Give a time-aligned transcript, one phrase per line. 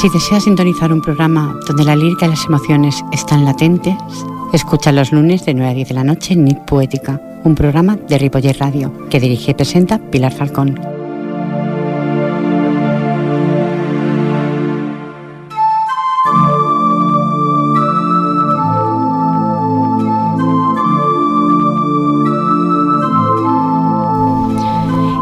[0.00, 3.94] Si deseas sintonizar un programa donde la lírica y las emociones están latentes,
[4.52, 7.96] escucha los lunes de 9 a 10 de la noche en Nit Poética, un programa
[7.96, 10.99] de Ripoller Radio que dirige y presenta Pilar Falcón.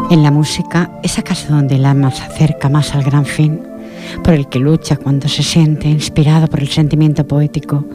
[0.09, 3.61] En la música es acaso donde el alma se acerca más al gran fin,
[4.23, 7.85] por el que lucha cuando se siente inspirado por el sentimiento poético,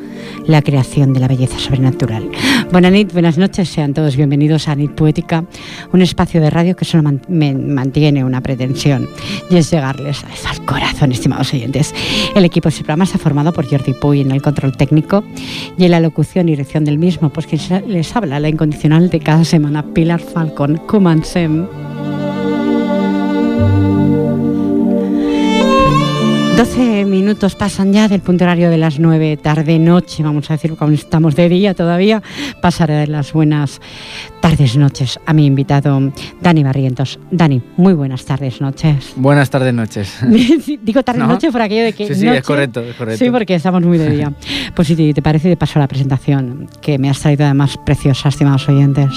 [0.46, 2.30] la creación de la belleza sobrenatural.
[2.70, 5.45] Buenas noches, buenas noches, sean todos bienvenidos a Nit Poética,
[5.92, 9.08] un espacio de radio que solo mantiene una pretensión
[9.50, 11.92] y es llegarles al corazón, estimados oyentes.
[12.36, 15.24] El equipo de este programa está formado por Jordi Puy en el control técnico
[15.77, 19.19] y en la locución y dirección del mismo, pues quien les habla, la incondicional de
[19.19, 20.77] cada semana, Pilar Falcón.
[20.86, 21.66] Comencem.
[26.64, 30.74] 12 minutos pasan ya del punto horario de las 9 tarde noche, vamos a decir,
[30.76, 32.22] cuando estamos de día todavía,
[32.62, 33.82] pasaré las buenas
[34.40, 37.18] tardes noches a mi invitado Dani Barrientos.
[37.30, 39.12] Dani, muy buenas tardes noches.
[39.14, 40.16] Buenas tardes noches.
[40.82, 43.22] Digo tardes noches por aquello de que Sí, sí, es correcto, es correcto.
[43.22, 44.32] Sí, porque estamos muy de día.
[44.74, 48.30] Pues si te parece, de paso a la presentación, que me has traído además preciosa,
[48.30, 49.10] estimados oyentes.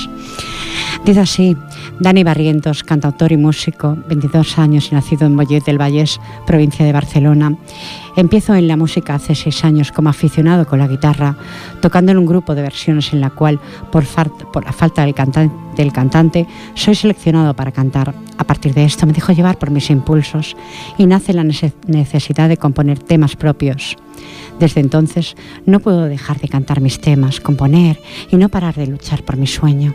[1.05, 1.57] Dice así,
[1.99, 6.93] Dani Barrientos, cantautor y músico, 22 años y nacido en Mollet del Vallés, provincia de
[6.93, 7.57] Barcelona
[8.17, 11.37] Empiezo en la música hace seis años como aficionado con la guitarra,
[11.81, 13.59] tocando en un grupo de versiones en la cual,
[13.91, 14.05] por,
[14.65, 15.13] la falta del,
[15.75, 18.15] del cantante, soy seleccionado para cantar.
[18.39, 20.57] A partir de esto me dejo llevar por mis impulsos
[20.97, 23.95] y nace la necesidad de componer temas propios.
[24.59, 25.35] Desde entonces
[25.67, 29.45] no puedo dejar de cantar mis temas, componer y no parar de luchar por mi
[29.45, 29.93] sueño.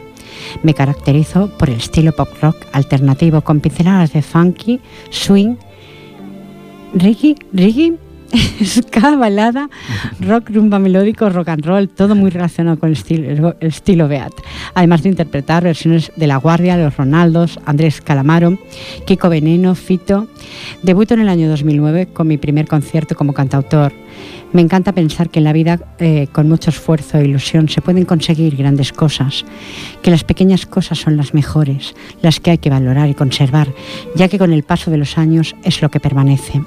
[0.62, 4.80] Me caracterizo por el estilo pop rock alternativo con pinceladas de funky,
[5.10, 5.56] swing
[6.94, 7.94] Ricky, Ricky,
[8.64, 9.68] ska, balada,
[10.20, 14.32] rock, rumba melódico, rock and roll, todo muy relacionado con el estilo, el estilo Beat.
[14.74, 18.58] Además de interpretar versiones de La Guardia, Los Ronaldos, Andrés Calamaro,
[19.06, 20.28] Kiko Veneno, Fito.
[20.82, 23.92] Debuto en el año 2009 con mi primer concierto como cantautor.
[24.52, 28.04] Me encanta pensar que en la vida, eh, con mucho esfuerzo e ilusión, se pueden
[28.04, 29.46] conseguir grandes cosas,
[30.02, 33.68] que las pequeñas cosas son las mejores, las que hay que valorar y conservar,
[34.14, 36.60] ya que con el paso de los años es lo que permanece.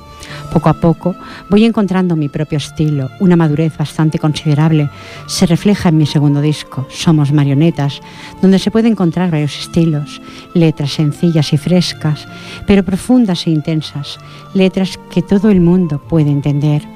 [0.52, 1.16] Poco a poco
[1.50, 4.90] voy encontrando mi propio estilo, una madurez bastante considerable.
[5.28, 8.02] Se refleja en mi segundo disco, Somos Marionetas,
[8.42, 10.22] donde se puede encontrar varios estilos,
[10.56, 12.28] letras sencillas y frescas,
[12.66, 14.18] pero profundas e intensas,
[14.56, 16.96] letras que todo el mundo puede entender.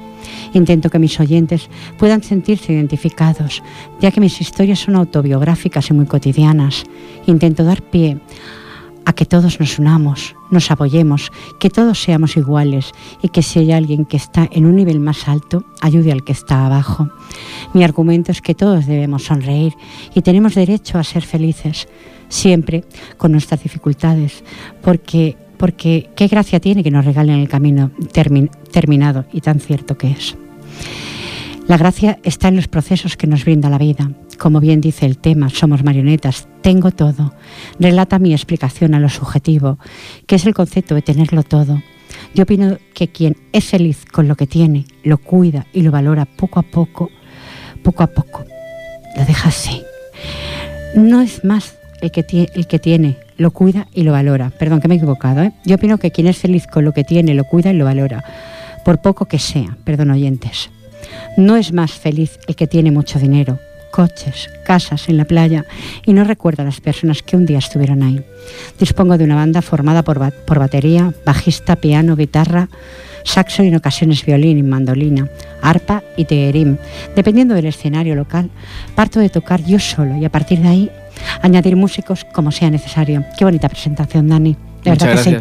[0.54, 3.62] Intento que mis oyentes puedan sentirse identificados,
[4.00, 6.84] ya que mis historias son autobiográficas y muy cotidianas.
[7.26, 8.18] Intento dar pie
[9.04, 12.92] a que todos nos unamos, nos apoyemos, que todos seamos iguales
[13.22, 16.32] y que si hay alguien que está en un nivel más alto, ayude al que
[16.32, 17.08] está abajo.
[17.72, 19.74] Mi argumento es que todos debemos sonreír
[20.14, 21.88] y tenemos derecho a ser felices,
[22.28, 22.84] siempre
[23.16, 24.44] con nuestras dificultades,
[24.82, 27.90] porque porque qué gracia tiene que nos regalen el camino
[28.72, 30.34] terminado y tan cierto que es.
[31.68, 34.10] La gracia está en los procesos que nos brinda la vida.
[34.38, 37.34] Como bien dice el tema, somos marionetas, tengo todo.
[37.78, 39.78] Relata mi explicación a lo subjetivo,
[40.26, 41.82] que es el concepto de tenerlo todo.
[42.34, 46.24] Yo opino que quien es feliz con lo que tiene, lo cuida y lo valora
[46.24, 47.10] poco a poco,
[47.82, 48.46] poco a poco,
[49.14, 49.82] lo deja así.
[50.94, 54.50] No es más el que, el que tiene, lo cuida y lo valora.
[54.50, 55.42] Perdón, que me he equivocado.
[55.42, 55.52] ¿eh?
[55.64, 58.22] Yo opino que quien es feliz con lo que tiene, lo cuida y lo valora,
[58.84, 60.68] por poco que sea, perdón oyentes.
[61.38, 63.58] No es más feliz el que tiene mucho dinero,
[63.92, 65.64] coches, casas en la playa
[66.04, 68.22] y no recuerda a las personas que un día estuvieron ahí.
[68.78, 72.68] Dispongo de una banda formada por, por batería, bajista, piano, guitarra,
[73.24, 75.28] saxo y en ocasiones violín y mandolina,
[75.62, 76.76] arpa y teerim.
[77.14, 78.50] Dependiendo del escenario local,
[78.94, 80.90] parto de tocar yo solo y a partir de ahí
[81.42, 83.24] añadir músicos como sea necesario.
[83.38, 84.56] Qué bonita presentación, Dani.
[84.84, 85.36] De verdad que sí.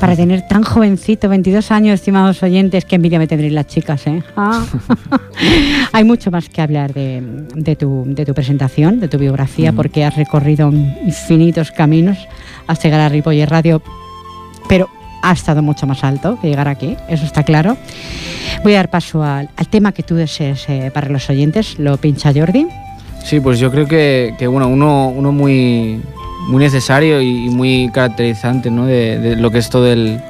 [0.00, 4.04] Para tener tan jovencito, 22 años, estimados oyentes, qué envidia me tendréis las chicas.
[4.06, 4.22] ¿eh?
[4.36, 4.66] Ah.
[5.92, 10.16] Hay mucho más que hablar de, tu, de, tu, presentación, de tu biografía, porque has
[10.16, 12.18] recorrido infinitos caminos
[12.66, 13.80] hasta llegar a Ripoller Radio,
[14.68, 14.88] pero
[15.22, 17.76] ha estado mucho más alto que llegar aquí, eso está claro.
[18.62, 22.32] Voy a dar paso al, tema que tú desees eh, para los oyentes, lo pincha
[22.34, 22.66] Jordi.
[23.24, 26.00] Sí, pues yo creo que, bueno, uno, uno muy,
[26.48, 28.86] muy necesario y muy caracterizante ¿no?
[28.86, 30.20] de, lo que es todo el,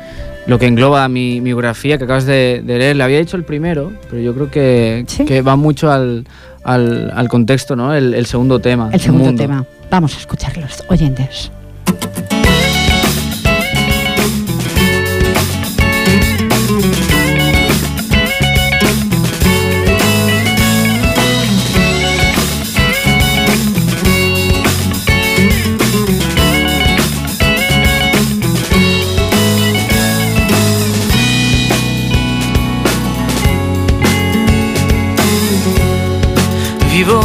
[0.46, 2.96] lo que engloba mi, biografía que acabas de, leer.
[2.96, 6.26] Le había dicho el primero, pero yo creo que, que va mucho al,
[6.64, 7.94] al, contexto, ¿no?
[7.94, 8.90] El, segundo tema.
[8.92, 9.64] El segundo tema.
[9.90, 11.50] Vamos a escucharlos, oyentes.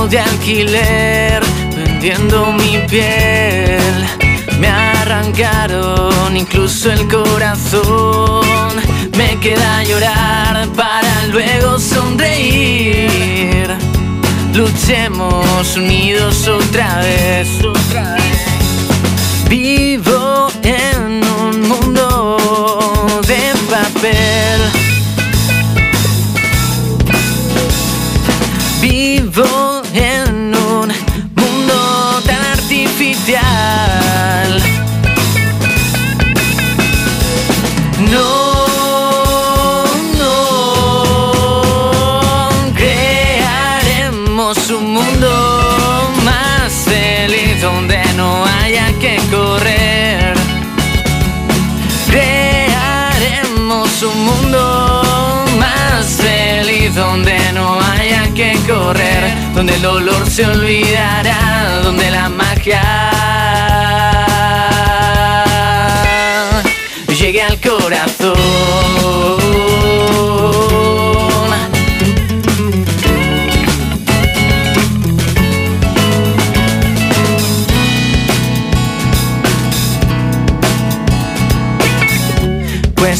[0.10, 1.42] De alquiler,
[1.76, 4.06] vendiendo mi piel.
[4.60, 8.76] Me arrancaron incluso el corazón.
[9.18, 13.68] Me queda llorar para luego sonreír.
[14.54, 17.50] Luchemos unidos otra vez.
[17.64, 18.46] Otra vez.
[19.50, 22.38] Vivo en un mundo
[23.28, 24.62] de papel.
[28.82, 29.65] Vivo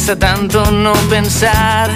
[0.06, 1.90] Cuesta tanto no pensar,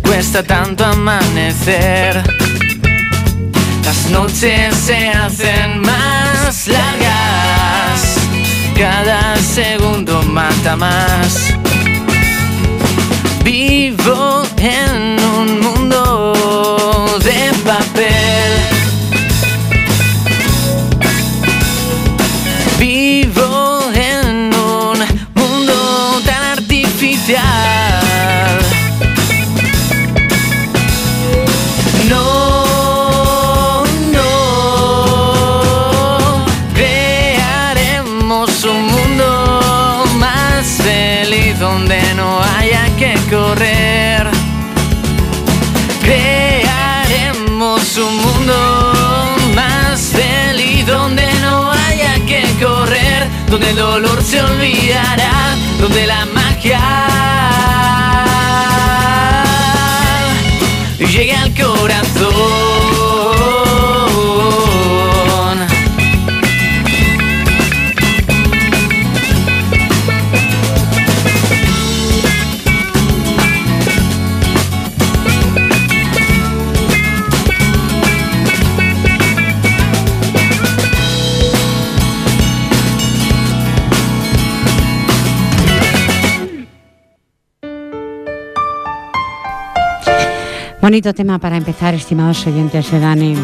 [0.00, 2.22] cuesta tanto amanecer.
[3.84, 8.16] Las noches se hacen más largas,
[8.78, 11.52] cada segundo mata más.
[13.42, 15.15] Vivo en
[53.66, 54.05] correr, donde
[90.96, 93.36] Bonito tema para empezar, estimados oyentes de Dani.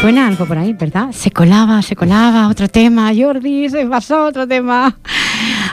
[0.00, 1.08] Suena algo por ahí, ¿verdad?
[1.10, 3.10] Se colaba, se colaba, otro tema.
[3.12, 4.96] Jordi, se pasó otro tema.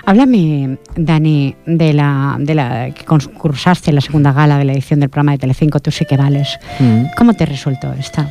[0.07, 5.01] Háblame, Dani, de la, de la que concursaste en la segunda gala de la edición
[5.01, 6.57] del programa de Telecinco, Tú sí que vales.
[6.79, 7.03] Mm.
[7.15, 8.27] ¿Cómo te resultó esta,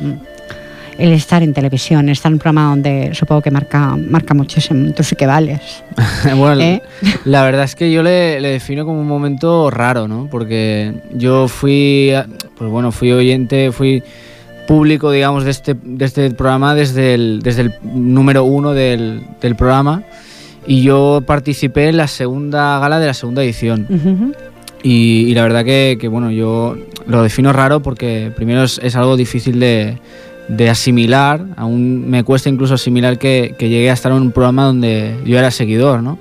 [0.97, 5.03] el estar en televisión, estar en un programa donde supongo que marca, marca muchísimo, Tú
[5.03, 5.83] sí que vales?
[6.37, 6.81] bueno, ¿Eh?
[7.25, 10.27] la verdad es que yo le, le defino como un momento raro, ¿no?
[10.29, 12.13] Porque yo fui,
[12.57, 14.03] pues bueno, fui oyente, fui
[14.67, 19.55] público, digamos, de este, de este programa desde el, desde el número uno del, del
[19.55, 20.03] programa
[20.65, 23.85] y yo participé en la segunda gala de la segunda edición.
[23.89, 24.33] Ujú.
[24.81, 28.95] Y, y la verdad que, que, bueno, yo lo defino raro porque primero es, es
[28.95, 29.97] algo difícil de,
[30.47, 34.65] de asimilar, aún me cuesta incluso asimilar que, que llegué a estar en un programa
[34.65, 36.19] donde yo era seguidor, ¿no?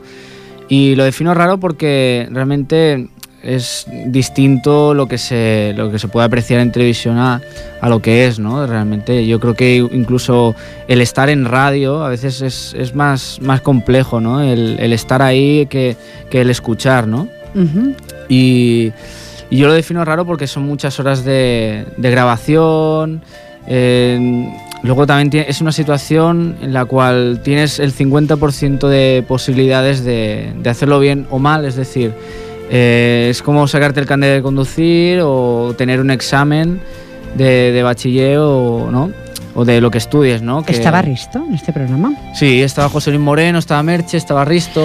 [0.69, 3.09] Y lo defino raro porque realmente
[3.43, 7.43] es distinto lo que se, lo que se puede apreciar en televisión a,
[7.81, 8.67] a lo que es, ¿no?
[8.67, 10.55] Realmente yo creo que incluso
[10.89, 14.41] el estar en radio a veces es, es más, más complejo, ¿no?
[14.41, 15.97] El, el estar ahí que,
[16.31, 17.29] que el escuchar, ¿no?
[18.29, 18.93] Y,
[19.51, 23.23] y yo lo defino raro porque son muchas horas de, de grabación.
[23.67, 24.49] Eh,
[24.83, 30.71] luego también es una situación en la cual tienes el 50% de posibilidades de, de
[30.71, 31.65] hacerlo bien o mal.
[31.65, 32.13] Es decir,
[32.71, 36.81] eh, es como sacarte el carnet de conducir o tener un examen
[37.37, 39.11] de, de bachiller o, ¿no?
[39.55, 40.43] o de lo que estudies.
[40.43, 40.63] ¿no?
[40.65, 42.13] Que- ¿Estaba Risto en este programa?
[42.35, 44.85] Sí, estaba José Luis Moreno, estaba Merche, estaba Risto.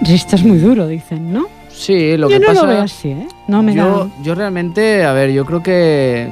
[0.00, 1.46] Risto es muy duro, dicen, ¿no?
[1.70, 2.62] Sí, lo Yo que no pasa...
[2.62, 3.26] lo veo así, ¿eh?
[3.48, 4.22] No me yo, da...
[4.22, 6.28] yo realmente, a ver, yo creo que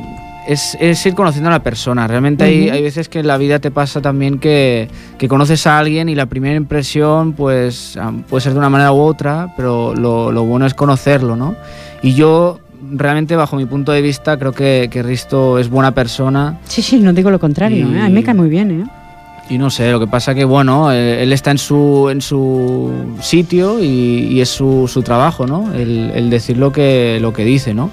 [0.48, 2.06] es, es ir conociendo a la persona.
[2.06, 5.78] Realmente hay, hay veces que en la vida te pasa también que, que conoces a
[5.78, 9.94] alguien y la primera impresión pues am, puede ser de una manera u otra, pero
[9.94, 11.54] lo, lo bueno es conocerlo, ¿no?
[12.02, 12.58] Y yo
[12.94, 16.58] realmente bajo mi punto de vista creo que, que Risto es buena persona.
[16.64, 18.00] Sí, sí, no digo lo contrario, Y- ¿eh?
[18.00, 18.70] a mí me cae muy bien.
[18.82, 18.84] ¿eh?
[19.50, 22.90] Y no sé, lo que pasa que, bueno, eh, él está en su, en su
[23.20, 25.74] sitio y, y es su, su trabajo, ¿no?
[25.74, 27.90] El, el decir lo que, lo que dice, ¿no?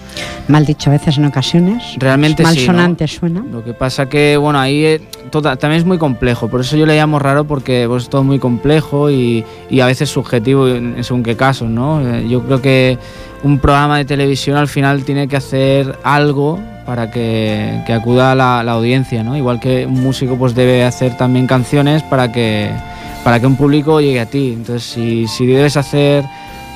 [0.47, 1.83] Mal dicho a veces en ocasiones.
[1.97, 2.65] Realmente Mal sí, ¿no?
[2.67, 3.43] sonante suena.
[3.51, 6.95] Lo que pasa que, bueno, ahí eh, también es muy complejo, por eso yo le
[6.95, 11.23] llamo raro porque pues, es todo muy complejo y, y a veces subjetivo en, según
[11.23, 12.01] qué casos, ¿no?
[12.01, 12.97] Eh, Yo creo que
[13.43, 18.63] un programa de televisión al final tiene que hacer algo para que, que acuda la,
[18.63, 19.37] la audiencia, ¿no?
[19.37, 22.71] Igual que un músico pues debe hacer también canciones para que,
[23.23, 24.53] para que un público llegue a ti.
[24.57, 26.25] Entonces, si, si debes hacer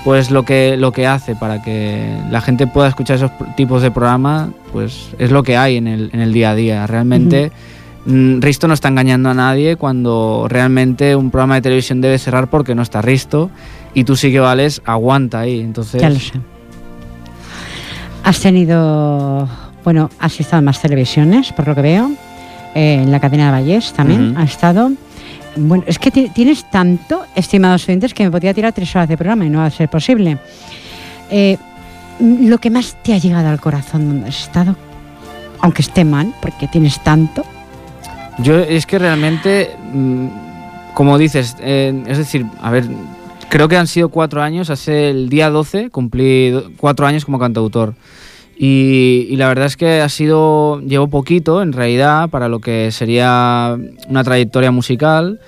[0.04, 3.90] pues lo que, lo que hace para que la gente pueda escuchar esos tipos de
[3.90, 6.88] programa, pues es lo que hay en el, en el día a día.
[6.88, 7.73] Realmente mm,
[8.06, 12.76] Risto no está engañando a nadie cuando realmente un programa de televisión debe cerrar porque
[12.76, 13.50] no está Risto
[13.94, 15.62] y tú sí que vales, aguanta ahí.
[15.62, 16.34] Entonces, Ya lo sé.
[18.24, 19.48] Has tenido,
[19.84, 22.12] bueno, has estado en más televisiones, por lo que veo.
[22.76, 24.40] eh, en la cadena de Vallés también Ujú.
[24.40, 24.92] ha estado.
[25.56, 29.16] Bueno, es que ti- tienes tanto, estimados oyentes, que me podría tirar tres horas de
[29.16, 30.40] programa y no va a ser posible.
[31.30, 31.58] Eh,
[32.20, 34.76] mm, lo que más te ha llegado al corazón donde has estado,
[35.62, 37.46] aunque esté mal, porque tienes tanto.
[38.40, 40.28] Yo es que realmente, mm,
[40.94, 42.86] como dices, eh, es decir, a ver,
[43.50, 47.94] creo que han sido cuatro años, hace el día 12 cumplí cuatro años como cantautor.
[48.56, 52.92] Y, y la verdad es que ha sido, llevo poquito en realidad para lo que
[52.92, 55.40] sería una trayectoria musical,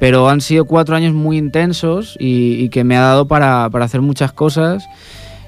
[0.00, 3.84] pero han sido cuatro años muy intensos y, y que me ha dado para, para
[3.84, 4.84] hacer muchas cosas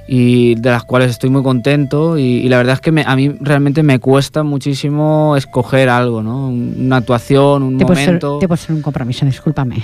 [0.07, 3.17] y de las cuales estoy muy contento y, y la verdad es que me- a
[3.17, 6.49] mí realmente me cuesta muchísimo escoger algo, ¿no?
[6.49, 8.39] Un- Una actuación, un Te puede, ser, momento.
[8.39, 9.83] te puede ser un compromiso, discúlpame.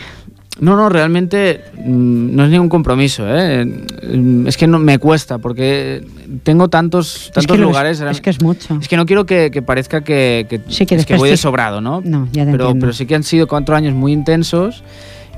[0.61, 3.65] No, no, realmente mm, no es ningún compromiso, ¿eh?
[3.65, 6.05] Mm, Es que no, me cuesta porque
[6.43, 7.99] tengo tantos, Es tantos que lo- lugares.
[8.00, 8.77] Es, que es mucho.
[8.79, 11.39] Es que no quiero que, que parezca que, que, Sí, que es que voy de
[11.39, 12.03] sobrado, ¿no?
[12.05, 12.81] No, ya te pero, entiendo.
[12.85, 14.85] pero sí que han sido cuatro años muy intensos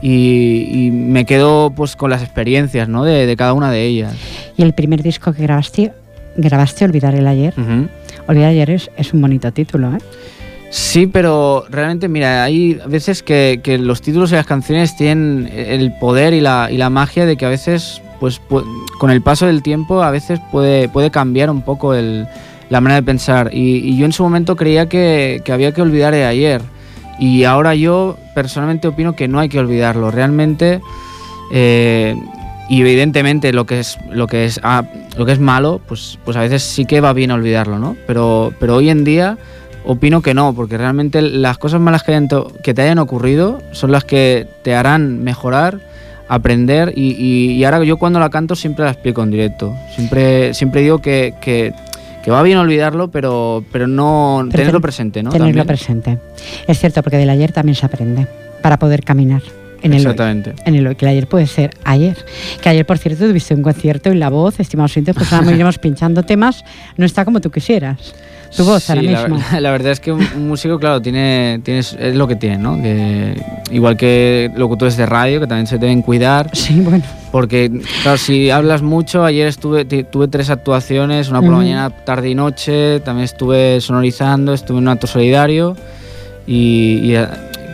[0.03, 3.05] y, y me quedo pues con las experiencias, ¿no?
[3.05, 4.15] De, de cada una de ellas.
[4.57, 5.93] Y el primer disco que grabaste,
[6.37, 7.55] grabaste Olvidar el ayer.
[7.57, 7.89] Ujú.
[8.27, 9.99] Olvidar el ayer es, es un bonito título, ¿eh?
[10.71, 15.93] Sí, pero realmente, mira, hay veces que, que los títulos y las canciones tienen el
[16.01, 18.65] poder y la, y la magia de que a veces, pues pu-
[18.99, 22.27] con el paso del tiempo, a veces puede, puede cambiar un poco el-
[22.71, 23.51] la manera de pensar.
[23.53, 26.63] Y, y yo en su momento creía que, que había que olvidar de ayer.
[27.23, 30.11] Y ahora yo personalmente opino que no hay que olvidarlo.
[30.11, 30.81] Realmente,
[31.53, 32.17] eh,
[32.69, 34.83] y evidentemente lo que es, lo que es, ah,
[35.17, 37.97] lo que es malo, pues, pues a veces sí que va bien olvidarlo, ¿no?
[38.09, 39.39] Pero, pero hoy en día
[39.85, 42.29] opino que no, porque realmente las cosas malas que, hayan
[42.65, 45.79] que te hayan ocurrido son las que te harán mejorar,
[46.27, 49.77] aprender y, ahora yo cuando la canto siempre la explico en directo.
[49.95, 51.73] Siempre, siempre digo que-
[52.23, 55.31] que va bien olvidarlo, pero, pero no Pero tenerlo ten- presente, ¿no?
[55.31, 55.67] Tenerlo También.
[55.67, 56.19] presente.
[56.69, 58.27] Es cierto, porque del ayer también se aprende
[58.63, 59.43] para poder caminar
[59.83, 59.99] en el.
[60.01, 60.55] Exactamente.
[60.65, 62.17] En el hoy, que el ayer puede ser ayer.
[62.63, 65.79] Que ayer, por cierto, tuviste un concierto y la voz, estimados oyentes, pues ahora iremos
[65.79, 66.65] pinchando temas,
[66.97, 68.15] no está como tú quisieras.
[68.57, 69.43] Tu voz ahora Sí, la, mismo.
[69.53, 72.81] la- la verdad es que un, músico, claro, tiene, tienes, es lo que tiene, ¿no?
[72.83, 73.41] Que,
[73.71, 77.03] igual que locutores de radio, que también se deben cuidar, Sí, bueno.
[77.31, 77.71] porque,
[78.03, 82.35] claro, si hablas mucho, ayer estuve, tuve tres actuaciones, una por la mañana, tarde y
[82.35, 85.75] noche, también estuve sonorizando, estuve en un acto solidario
[86.47, 87.17] y, y,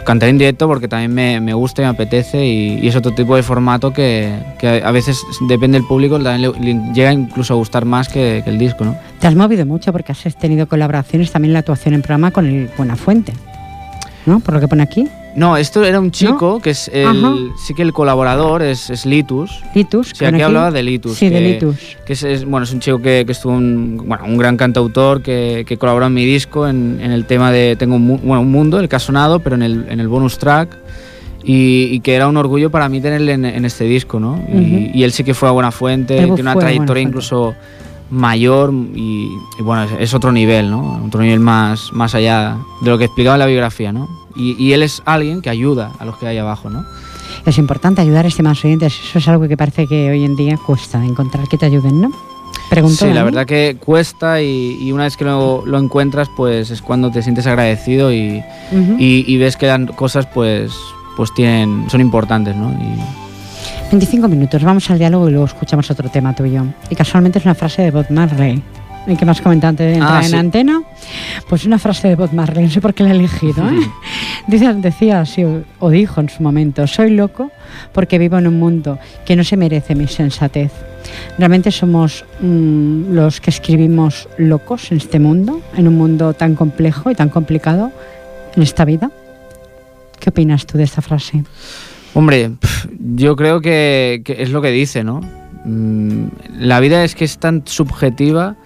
[0.09, 3.37] cantar en directo porque también me, me gusta y me apetece y, es otro tipo
[3.37, 7.57] de formato que, que a veces depende del público, también le, le llega incluso a
[7.59, 8.97] gustar más que, que el disco, ¿no?
[9.21, 12.47] Te has movido mucho porque has tenido colaboraciones también en la actuación en programa con
[12.47, 13.35] el Buenafuente.
[14.25, 14.41] ¿No?
[14.41, 15.09] Por lo que pone aquí.
[15.38, 17.11] No, esto era un chico que es Ajá.
[17.12, 19.62] el, sí que el colaborador es, es Litus.
[19.75, 20.09] Litus.
[20.09, 21.16] Sí, pone aquí hablaba de Litus.
[21.16, 21.97] Sí, de que- Litus.
[22.04, 25.23] Que es, es- bueno, es un chico que, que estuvo un, bueno, un gran cantautor
[25.23, 28.50] que, que colaboró en mi disco en, en el tema de Tengo un, bueno, un
[28.50, 30.76] mundo, el que ha sonado, pero en el, en el bonus track.
[31.45, 34.42] Y, y que era un orgullo para mí tenerle en, en este disco, ¿no?
[34.52, 37.54] Y, y él sí que fue a Buena Fuente, tiene una trayectoria incluso
[38.11, 41.02] mayor y, y bueno, es, es otro nivel, ¿no?
[41.07, 44.09] Otro nivel más, más allá de lo que explicaba en la biografía, ¿no?
[44.38, 46.85] Y, y él es alguien que ayuda a los que hay abajo, ¿no?
[47.45, 48.95] Es importante ayudar a estimados oyentes.
[49.09, 52.11] Eso es algo que parece que hoy en día cuesta encontrar que te ayuden, ¿no?
[52.71, 53.07] Pregunto.
[53.07, 56.80] Sí, la verdad que cuesta y, y una vez que lo, lo encuentras, pues es
[56.83, 58.42] cuando te sientes agradecido y,
[58.73, 58.97] Ujú.
[58.99, 60.73] y- y ves que las cosas pues,
[61.16, 62.71] pues tienen, son importantes, ¿no?
[62.73, 63.00] Y-
[63.90, 66.64] 25 minutos, vamos al diálogo y luego escuchamos otro tema tuyo.
[66.90, 68.62] Y casualmente es una frase de Bob Marley.
[69.09, 70.37] El que más comentado antes de entrar Ah, en sí.
[70.37, 70.83] antena,
[71.49, 73.67] pues una frase de Bob Marley, no sé por qué la he elegido.
[73.69, 73.91] ¿eh?
[74.47, 77.50] Dice, decía así, o- o dijo en su momento, soy loco
[77.93, 80.73] porque vivo en un mundo que no se merece mi sensatez.
[81.38, 87.11] ¿Realmente somos mm, los que escribimos locos en este mundo, en un mundo tan complejo
[87.11, 87.91] y tan complicado
[88.57, 89.11] en esta vida?
[90.21, 91.45] ¿Qué opinas tú de esta frase?
[92.12, 92.50] Hombre,
[93.15, 95.21] yo creo que, es lo que dice, ¿no?
[95.65, 96.27] Mm,
[96.59, 98.57] la vida es que es tan subjetiva,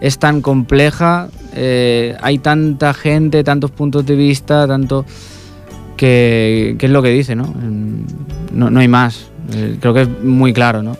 [0.00, 5.04] es tan compleja, eh, hay tanta gente, tantos puntos de vista, tanto
[5.96, 7.52] que, es lo que dice, ¿no?
[8.52, 9.28] No, hay más.
[9.54, 10.96] Eh, creo que es muy claro, ¿no?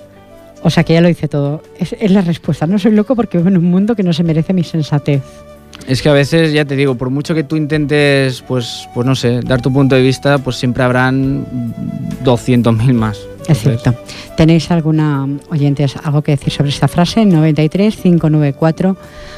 [0.63, 1.63] O sea que ya lo dice todo.
[1.79, 2.67] Es, es la respuesta.
[2.67, 5.23] No soy loco porque vivo en un mundo que no se merece mi sensatez.
[5.87, 9.15] Es que a veces, ya te digo, por mucho que tú intentes, pues, pues no
[9.15, 11.47] sé, dar tu punto de vista, pues siempre habrán
[12.25, 13.21] 200.000 más.
[13.49, 13.95] Es cierto.
[14.37, 17.25] ¿Tenéis alguna, oyentes, algo que decir sobre esta frase?
[17.25, 18.97] 93 594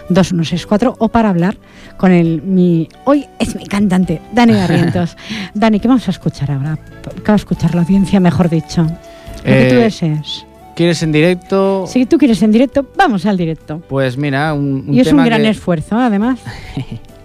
[0.08, 1.56] 2164 o para hablar
[1.96, 5.16] con el mi hoy es mi cantante, Dani Barrientos.
[5.54, 6.78] Dani, ¿qué vamos a escuchar ahora?
[7.02, 8.82] ¿Qué va a escuchar la audiencia, mejor dicho?
[8.82, 10.46] Lo que tú eh, desees.
[10.74, 11.86] ¿Quieres en directo?
[11.88, 13.82] Si tú quieres en directo, vamos al directo.
[13.88, 16.38] Pues mira, un, un Y es un gran esfuerzo, además.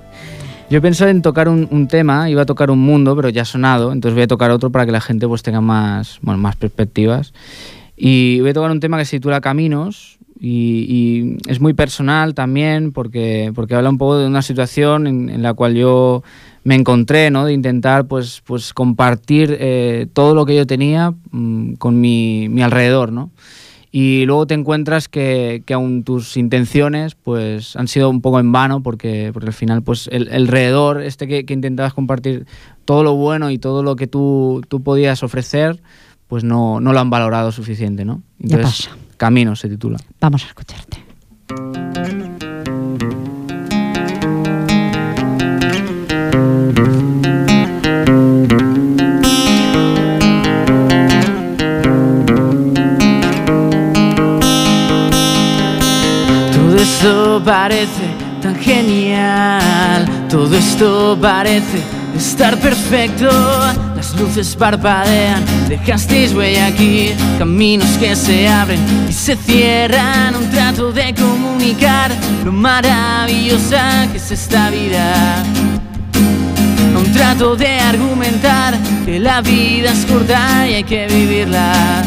[0.74, 3.92] Yo pensé en tocar un, tema, iba a tocar un mundo, pero ya ha sonado,
[3.92, 7.32] entonces voy a tocar otro para que la gente pues tenga más, bueno, más perspectivas.
[7.96, 12.92] Y voy a tocar un tema que se titula Caminos y, es muy personal también
[12.92, 16.24] porque, porque habla un poco de una situación en, la cual yo
[16.64, 17.46] me encontré, ¿no?
[17.46, 22.64] De intentar pues, pues compartir eh, todo lo que yo tenía mm, con mi, mi
[22.64, 23.30] alrededor, ¿no?
[23.96, 28.52] Y luego te encuentras que, que aún tus intenciones pues han sido un poco en
[28.52, 32.48] vano porque, porque al final pues el, alrededor este que, que, intentabas compartir
[32.86, 35.80] todo lo bueno y todo lo que tú, tú podías ofrecer
[36.28, 38.24] pues no, no, lo han valorado suficiente ¿no?
[38.40, 40.00] Entonces, Camino se titula.
[40.20, 40.98] Vamos a escucharte.
[57.04, 61.84] Esto parece tan genial, todo esto parece
[62.18, 63.30] estar perfecto.
[63.94, 70.34] Las luces parpadean, dejasteis huella aquí, caminos que se abren y se cierran.
[70.34, 72.10] Un trato de comunicar
[72.46, 75.44] lo maravillosa que es esta vida.
[76.98, 82.02] Un trato de argumentar que la vida es corta y hay que vivirla.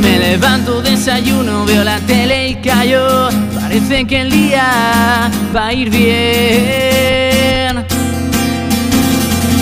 [0.00, 3.28] Me levanto, desayuno, veo la tele y callo.
[3.54, 7.78] Parece que el día va a ir bien.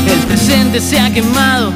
[0.06, 1.72] El presente se ha quemado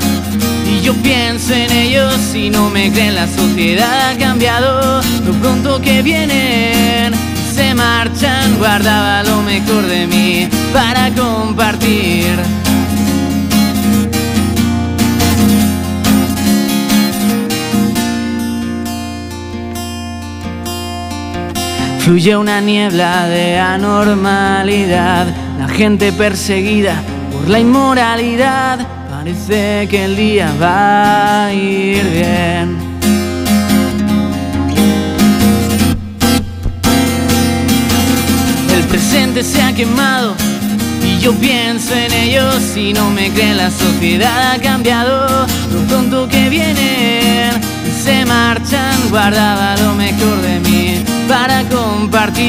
[0.66, 2.14] y yo pienso en ellos.
[2.32, 5.00] Si no me creen, la sociedad ha cambiado.
[5.26, 7.14] Lo pronto que vienen
[7.54, 12.59] se marchan, guardaba lo mejor de mí para compartir.
[22.10, 25.28] Fluye una niebla de anormalidad,
[25.60, 28.80] la gente perseguida por la inmoralidad.
[29.08, 32.76] Parece que el día va a ir bien.
[38.74, 40.34] El presente se ha quemado
[41.04, 45.46] y yo pienso en ellos y no me creen la sociedad ha cambiado.
[45.72, 47.52] Lo tonto que vienen
[48.02, 50.89] se marchan, guardaba lo mejor de mí
[51.30, 52.40] para compartir.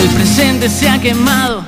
[0.00, 1.62] El presente se ha quemado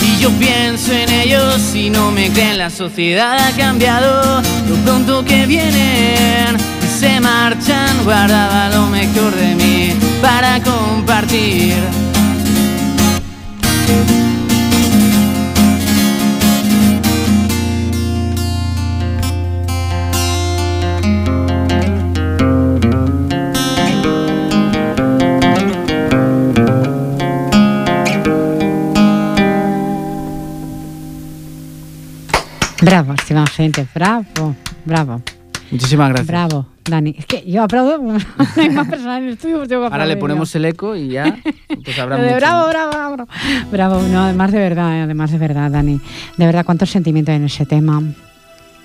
[0.00, 5.24] y yo pienso en ellos y no me creen, la sociedad ha cambiado, lo pronto
[5.24, 11.74] que vienen se marchan, guardaba lo mejor de mí para compartir.
[32.82, 35.22] Bravo, estimada gente, bravo, bravo.
[35.70, 36.26] Muchísimas gracias.
[36.26, 37.14] Bravo, Dani.
[37.16, 38.18] Es que yo aplaudo, no
[38.56, 41.08] hay más personas en el estudio, pues tengo que Ahora le ponemos el eco y
[41.08, 41.38] ya
[41.84, 42.34] pues habrá mucho.
[42.36, 43.28] Bravo, bravo, bravo.
[43.70, 46.00] Bravo, no, además de verdad, eh, además de verdad, Dani.
[46.36, 48.02] De verdad, cuánto sentimiento hay en ese tema.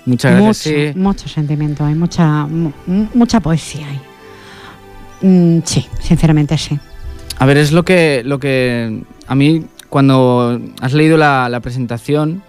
[0.04, 0.96] Muchas gracias.
[0.96, 2.46] Mucho, mucho sentimiento, hay mucha,
[2.86, 4.00] mucha poesía ahí.
[5.22, 6.78] Mm, sí, sinceramente sí.
[7.38, 12.42] A ver, es lo que, lo que a mí, cuando has leído la, presentación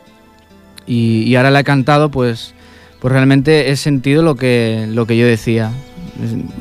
[0.86, 2.54] y, y ahora la he cantado, pues
[3.00, 5.72] pues realmente he sentido lo que, lo que yo decía.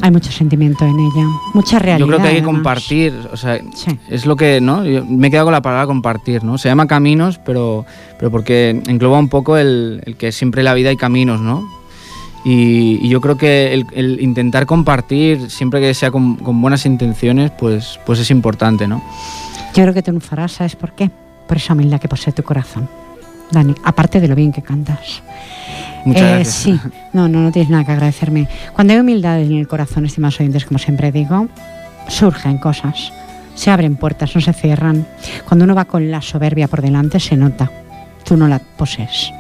[0.02, 1.98] Hay mucho sentimiento en ella, mucha realidad.
[1.98, 3.58] Yo creo que hay que compartir, o sea,
[4.10, 4.82] es lo que, ¿no?
[4.82, 6.58] me he quedado con la palabra compartir, ¿no?
[6.58, 7.86] Se llama caminos, pero,
[8.18, 11.66] pero porque engloba un poco el, el que siempre en la vida hay caminos, ¿no?
[12.48, 18.20] Y, yo creo que el, intentar compartir, siempre que sea con, buenas intenciones, pues, pues
[18.20, 19.02] es importante, ¿no?
[19.74, 21.10] Yo creo que te triunfarás, ¿sabes por qué?
[21.48, 22.88] Por esa humildad que posee tu corazón,
[23.50, 25.22] Dani, aparte de lo bien que cantas.
[26.06, 26.54] Muchas eh, gracias.
[26.54, 26.80] Sí,
[27.12, 28.48] no, no, no tienes nada que agradecerme.
[28.72, 31.48] Cuando hay humildad en el corazón, estimados oyentes, como siempre digo,
[32.08, 33.12] surgen cosas,
[33.54, 35.06] se abren puertas, no se cierran.
[35.46, 37.70] Cuando uno va con la soberbia por delante, se nota.
[38.24, 39.32] Tú no la posees.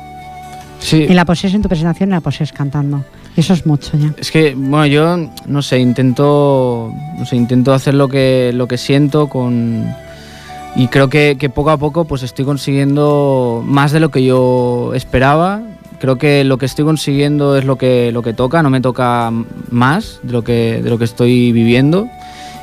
[0.92, 3.04] Y la poses en tu presentación la poses cantando.
[3.36, 4.14] Eso es mucho ya.
[4.18, 8.78] Es que, bueno, yo no sé, intento, no sé, intento hacer lo que, lo que
[8.78, 9.86] siento con...
[10.74, 14.92] Y creo que, que poco a poco pues estoy consiguiendo más de lo que yo
[14.94, 15.62] esperaba.
[15.98, 19.32] Creo que lo que estoy consiguiendo es lo que, lo que toca, no me toca
[19.70, 22.08] más de lo que, de lo que estoy viviendo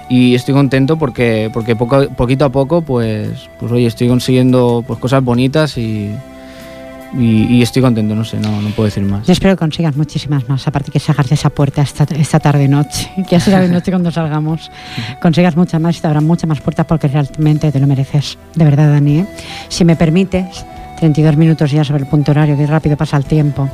[0.09, 4.99] y estoy contento porque, porque poco, poquito a poco pues, pues oye, estoy consiguiendo pues,
[4.99, 6.13] cosas bonitas y,
[7.17, 9.25] y, estoy contento, no sé, no, no puedo decir más.
[9.25, 13.11] Yo espero que consigas muchísimas más, aparte que salgas de esa puerta esta, esta tarde-noche,
[13.29, 14.71] que así de noche cuando salgamos,
[15.21, 18.65] consigas muchas más y te abran muchas más puertas porque realmente te lo mereces, de
[18.65, 19.19] verdad, Dani.
[19.19, 19.25] ¿eh?
[19.69, 20.65] Si me permites,
[21.03, 23.67] 32 minutos ya sobre el punto horario, que rápido pasa el tiempo.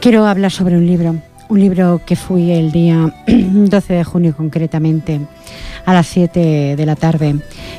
[0.00, 1.16] Quiero hablar sobre un libro,
[1.48, 5.20] un libro que fui el día 12 de junio concretamente,
[5.84, 7.34] a las 7 de la tarde,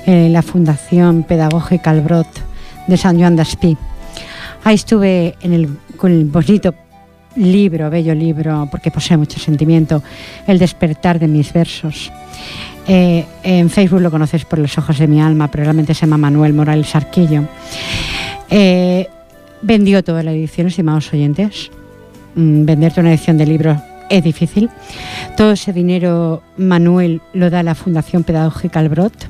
[0.05, 2.27] en la Fundación Pedagógica Albrot
[2.87, 3.77] de San Joan d'Espí
[4.65, 6.75] Ahí estuve en el, con el bonito
[7.37, 10.03] libro, bello libro, porque posee mucho sentimiento,
[10.45, 12.11] El despertar de mis versos.
[12.89, 16.17] Eh, en Facebook lo conoces por los ojos de mi alma, pero realmente se llama
[16.17, 17.47] Manuel Morales Arquillo.
[18.55, 19.07] Eh,
[19.63, 21.71] vendió toda la edición, estimados oyentes.
[22.35, 24.69] Mm, venderte una edición de libro es difícil.
[25.35, 29.27] Todo ese dinero Manuel lo da la Fundación Pedagógica Albrot,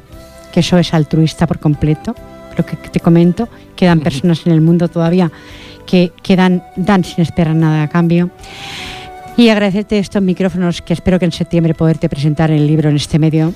[0.52, 2.14] que eso es altruista por completo
[2.58, 5.32] lo que te comento, quedan personas en el mundo todavía
[5.86, 8.30] que, dan, dan sin esperar nada a cambio.
[9.38, 13.20] Y agradecerte estos micrófonos que espero que en septiembre poderte presentar el libro en este
[13.20, 13.54] medio.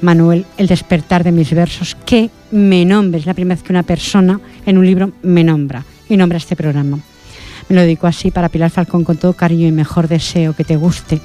[0.00, 4.40] Manuel, El despertar de mis versos, que me nombres, la primera vez que una persona
[4.64, 6.98] en un libro me nombra y nombra este programa.
[7.68, 10.76] Me lo dedico así para Pilar Falcón con todo cariño y mejor deseo que te
[10.76, 11.20] guste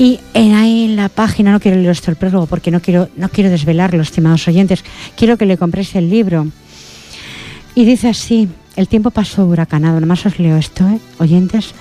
[0.00, 3.10] y en ahí en la página, no quiero leer esto el prólogo porque no quiero,
[3.16, 4.82] no quiero desvelarlo, estimados oyentes,
[5.14, 6.46] quiero que le compréis el libro.
[7.74, 10.98] Y dice así, el tiempo pasó huracanado, nomás os leo esto, ¿eh?
[11.18, 11.74] oyentes,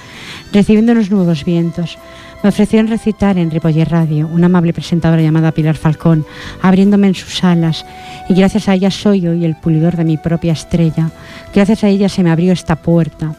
[0.51, 1.97] recibiendo unos nuevos vientos.
[2.41, 6.25] Me ofrecieron recitar en Ripoller Radio, una amable presentadora llamada Pilar Falcón,
[6.61, 7.85] abriéndome en sus alas,
[8.29, 11.11] y gracias a ella soy hoy el pulidor de mi propia estrella.
[11.53, 13.35] Gracias a ella se me abrió esta puerta.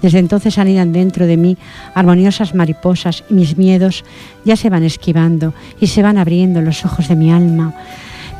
[0.00, 1.56] Desde entonces anidan dentro de mí
[1.94, 4.04] armoniosas mariposas y mis miedos
[4.44, 7.74] ya se van esquivando y se van abriendo los ojos de mi alma.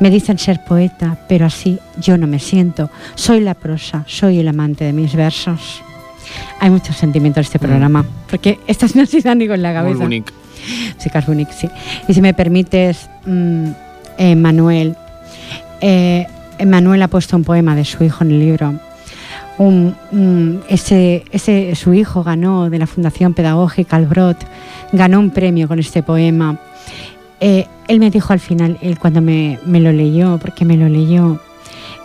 [0.01, 2.89] Me dicen ser poeta, pero así yo no me siento.
[3.15, 5.81] Soy la prosa, soy el amante de mis versos.
[6.59, 7.61] Hay mucho sentimiento en este mm.
[7.61, 9.95] programa, porque estas no se dan con la cabeza.
[9.95, 10.33] Muy bonito.
[10.97, 11.09] Sí,
[11.57, 11.69] sí.
[12.07, 13.67] Y si me permites, mm,
[14.17, 14.95] eh, Manuel,
[15.81, 16.25] eh,
[16.65, 18.73] Manuel ha puesto un poema de su hijo en el libro
[20.67, 24.37] ese, ese, su hijo ganó de la Fundación Pedagógica Albrot,
[24.91, 26.59] ganó un premio con este poema.
[27.39, 30.89] Eh, él me dijo al final, él cuando me, me, lo leyó, porque me lo
[30.89, 31.39] leyó,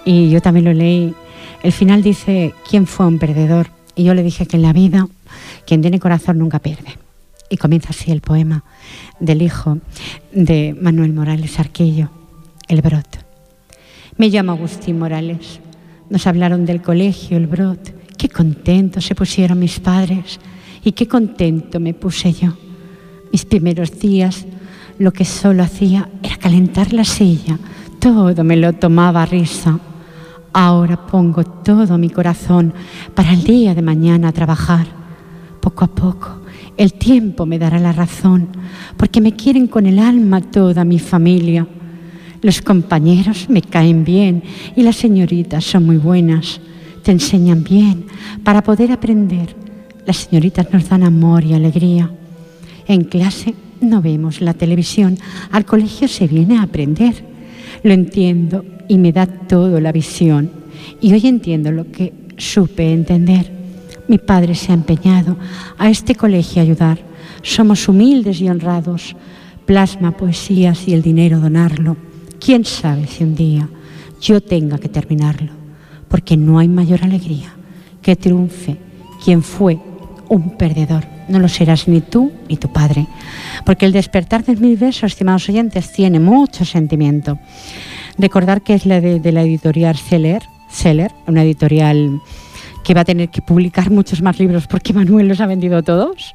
[0.05, 1.15] y yo también lo leí,
[1.63, 3.69] el final dice, ¿quién fue un perdedor?
[3.99, 5.09] Y yo le dije que en la vida,
[5.67, 6.97] quien tiene corazón nunca pierde.
[7.51, 8.65] Y comienza así el poema
[9.19, 9.79] del hijo
[10.33, 12.09] de Manuel Morales Arquillo,
[12.69, 13.19] El Brot.
[14.17, 15.61] Me llamo Agustín Morales
[16.11, 17.93] nos hablaron del colegio, el Brot.
[18.17, 20.41] Qué contentos se pusieron mis padres
[20.83, 22.57] y qué contento me puse yo.
[23.33, 24.47] Mis primeros días
[24.99, 27.59] lo que solo hacía era calentar la silla.
[27.99, 29.79] Todo me lo tomaba a risa.
[30.53, 32.73] Ahora pongo todo mi corazón
[33.15, 34.87] para el día de mañana trabajar.
[35.61, 36.39] Poco a poco
[36.79, 38.49] el tiempo me dará la razón,
[38.97, 41.67] porque me quieren con el alma toda mi familia.
[42.41, 44.45] Los compañeros me caen bien
[44.77, 46.61] y las señoritas son muy buenas.
[47.03, 48.07] Te enseñan bien
[48.45, 49.57] para poder aprender.
[50.07, 52.13] Las señoritas nos dan amor y alegría.
[52.87, 55.19] En clase no vemos la televisión,
[55.51, 57.25] al colegio se viene a aprender.
[57.83, 60.51] Lo entiendo y me da todo la visión.
[61.01, 63.53] Y hoy entiendo lo que supe entender.
[64.09, 65.37] Mi padre se ha empeñado
[65.77, 66.99] a este colegio ayudar.
[67.43, 69.15] Somos humildes y honrados.
[69.67, 71.97] Plasma poesías y el dinero donarlo.
[72.41, 73.69] ¿Quién sabe si un día
[74.21, 75.53] yo tenga que terminarlo?
[76.09, 77.53] Porque no hay mayor alegría
[78.01, 78.79] que triunfe
[79.23, 79.79] quien fue
[80.29, 81.05] un perdedor.
[81.29, 83.07] No lo serás ni tú ni tu padre.
[83.67, 87.39] Porque el despertar de mis versos, estimados oyentes, tiene mucho sentimiento.
[88.19, 90.43] Recordar que es la de, la editorial Seller,
[91.27, 92.21] una editorial
[92.83, 96.35] que va a tener que publicar muchos más libros porque Manuel los ha vendido todos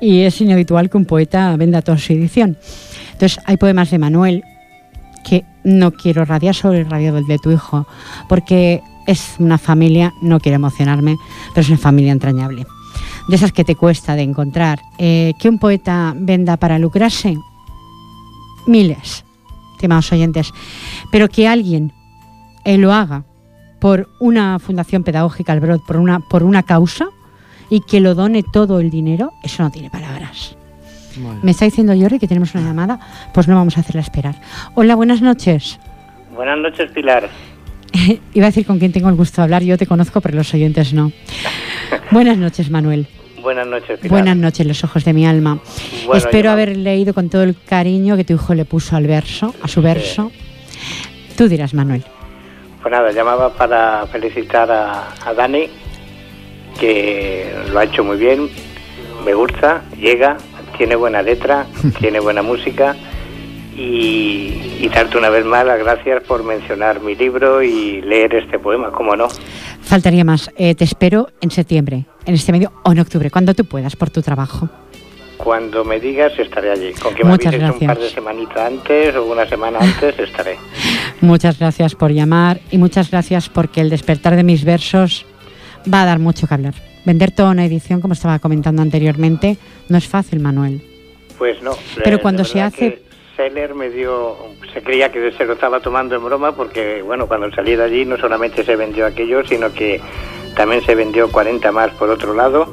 [0.00, 2.56] y es inhabitual que un poeta venda toda su edición.
[3.12, 4.44] Entonces hay poemas de Manuel
[5.24, 7.86] que no quiero radiar sobre el radio de tu hijo
[8.28, 11.16] porque es una familia, no quiero emocionarme,
[11.50, 12.66] pero es una familia entrañable.
[13.28, 14.80] De esas que te cuesta de encontrar.
[14.98, 17.36] Eh, que un poeta venda para lucrarse,
[18.66, 19.24] miles,
[19.78, 20.52] estimados oyentes,
[21.12, 21.92] pero que alguien
[22.64, 23.24] eh, lo haga
[23.80, 27.08] por una fundación pedagógica, al Brod, por una, por una causa
[27.70, 30.56] y que lo done todo el dinero, eso no tiene palabras.
[31.42, 33.00] Me está diciendo Jordi que tenemos una llamada,
[33.34, 34.40] pues no vamos a hacerla esperar.
[34.74, 35.78] Hola, buenas noches.
[36.34, 37.28] Buenas noches, Pilar.
[38.34, 40.52] Iba a decir con quién tengo el gusto de hablar, yo te conozco, pero los
[40.54, 41.12] oyentes no.
[42.10, 43.06] buenas noches, Manuel.
[43.42, 44.10] Buenas noches, Pilar.
[44.10, 45.58] Buenas noches, los ojos de mi alma.
[46.14, 49.68] Espero haber leído con todo el cariño que tu hijo le puso al verso, a
[49.68, 50.30] su verso.
[51.36, 52.04] Tú dirás, Manuel.
[52.82, 55.68] Pues nada, llamaba para felicitar a, a Dani,
[56.78, 58.48] que lo ha hecho muy bien,
[59.24, 60.36] me gusta, llega,
[60.76, 61.66] tiene buena letra,
[61.98, 62.94] tiene buena música
[63.76, 68.90] y, darte una vez más las gracias por mencionar mi libro y leer este poema,
[68.90, 69.28] ¿cómo no?
[69.82, 70.50] Faltaría más.
[70.56, 74.10] Eh, te espero en septiembre, en este medio o en octubre, cuando tú puedas por
[74.10, 74.68] tu trabajo.
[75.38, 76.92] Cuando me digas estaré allí.
[76.92, 77.80] Con que me Muchas gracias.
[77.80, 80.58] un par de semanitas antes o una semana antes estaré.
[81.22, 85.24] muchas gracias por llamar y muchas gracias porque el despertar de mis versos
[85.92, 86.74] va a dar mucho que hablar.
[87.06, 89.56] Vender toda una edición, como estaba comentando anteriormente,
[89.88, 90.82] no es fácil, Manuel.
[91.38, 91.70] Pues no.
[92.04, 93.02] Pero cuando se hace...
[93.36, 94.36] Seller me dio,
[94.74, 98.04] se creía que se lo estaba tomando en broma porque, bueno, cuando salí de allí
[98.04, 100.00] no solamente se vendió aquello, sino que
[100.58, 102.66] también se vendió 40 más por otro lado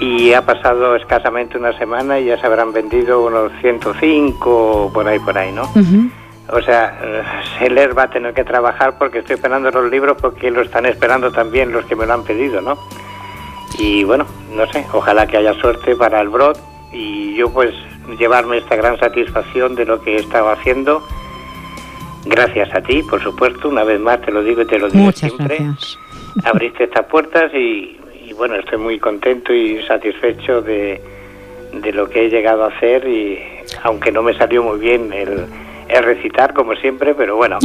[0.00, 5.20] y ha pasado escasamente una semana y ya se habrán vendido unos 105 por ahí,
[5.20, 5.70] por ahí, ¿no?
[6.48, 6.98] O sea,
[7.58, 11.30] Seller va a tener que trabajar porque estoy esperando los libros porque lo están esperando
[11.30, 12.76] también los que me lo han pedido, ¿no?
[13.78, 16.56] Y bueno, no sé, ojalá que haya suerte para el Brod
[16.92, 17.72] y yo pues
[18.18, 21.06] llevarme esta gran satisfacción de lo que he estado haciendo.
[22.24, 25.04] Gracias a ti, por supuesto, una vez más te lo digo y te lo digo
[25.04, 25.58] Muchas siempre.
[25.60, 26.03] Gracias.
[26.42, 31.00] Abriste estas puertas y, y, bueno, estoy muy contento y satisfecho de,
[31.72, 33.38] de lo que he llegado a hacer y
[33.82, 35.46] aunque no me salió muy bien el
[35.88, 37.58] es recitar como siempre, pero bueno.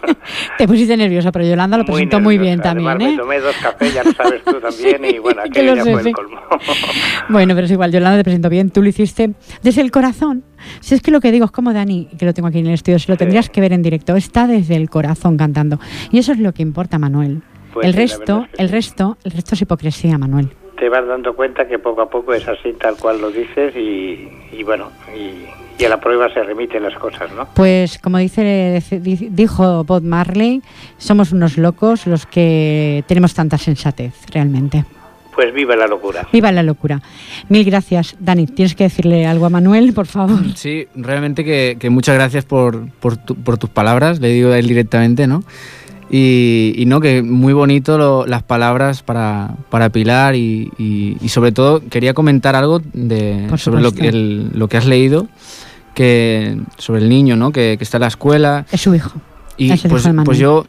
[0.58, 3.00] Te pusiste nerviosa, pero Yolanda lo presentó muy bien también.
[3.00, 3.10] ¿eh?
[3.12, 6.12] Me tomé dos cafés, ya lo sabes tú también, y bueno, aquello ya fue el
[6.12, 6.40] colmo.
[7.28, 10.44] bueno, pero es igual, Yolanda te presentó bien, tú lo hiciste desde el corazón.
[10.80, 12.74] Si es que lo que digo es como Dani, que lo tengo aquí en el
[12.74, 15.78] estudio, si lo tendrías que ver en directo, está desde el corazón cantando.
[16.10, 17.42] Y eso es lo que importa, Manuel.
[17.72, 21.78] Pues el resto, el resto, el resto es hipocresía, Manuel te vas dando cuenta que
[21.78, 25.44] poco a poco es así tal cual lo dices y, y bueno y,
[25.80, 27.48] y a la prueba se remiten las cosas, ¿no?
[27.54, 28.82] Pues como dice
[29.30, 30.62] dijo Bob Marley,
[30.98, 34.84] somos unos locos los que tenemos tanta sensatez, realmente.
[35.34, 36.28] Pues viva la locura.
[36.32, 37.00] Viva la locura.
[37.48, 38.16] Mil gracias.
[38.18, 40.38] Dani, ¿tienes que decirle algo a Manuel, por favor?
[40.54, 45.42] Sí, realmente que, muchas gracias por, por, tus palabras, le digo a él directamente, ¿no?
[46.12, 52.14] Y, no, que muy bonito las palabras para, para Pilar y, y, sobre todo quería
[52.14, 55.28] comentar algo de, sobre lo, el, lo que has leído
[55.94, 57.52] que sobre el niño, ¿no?
[57.52, 58.66] Que, está en la escuela.
[58.72, 59.12] Es su hijo.
[59.56, 60.66] Y pues, pues, yo,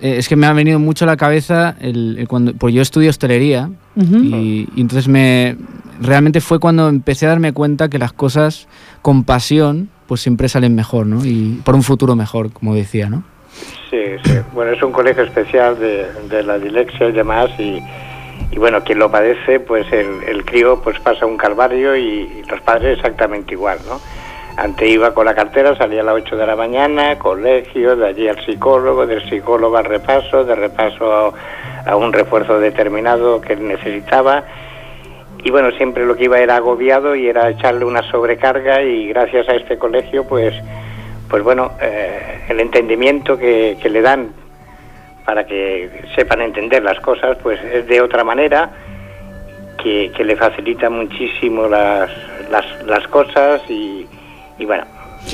[0.00, 3.10] eh, es que me ha venido mucho a la cabeza, el, cuando, pues yo estudio
[3.10, 5.56] hostelería y, entonces me,
[6.00, 8.66] realmente fue cuando empecé a darme cuenta que las cosas
[9.00, 11.24] con pasión pues siempre salen mejor, ¿no?
[11.24, 13.22] Y por un futuro mejor, como decía, ¿no?
[13.90, 14.38] Sí, sí.
[14.52, 17.82] Bueno, es un colegio especial de, de la dilexia y demás y,
[18.56, 22.98] bueno, quien lo padece, pues el, el crío pues pasa un calvario y, los padres
[22.98, 24.00] exactamente igual, ¿no?
[24.56, 28.28] Antes iba con la cartera, salía a las 8 de la mañana, colegio, de allí
[28.28, 31.34] al psicólogo, del psicólogo al repaso, de repaso
[31.86, 34.44] a, un refuerzo determinado que necesitaba.
[35.42, 39.48] Y bueno, siempre lo que iba era agobiado y era echarle una sobrecarga y gracias
[39.48, 40.54] a este colegio, pues,
[41.32, 44.34] pues bueno, eh, el entendimiento que, le dan
[45.24, 48.70] para que sepan entender las cosas, pues es de otra manera,
[49.82, 52.10] que, le facilita muchísimo las,
[52.50, 54.06] las, las cosas y,
[54.58, 54.84] y bueno,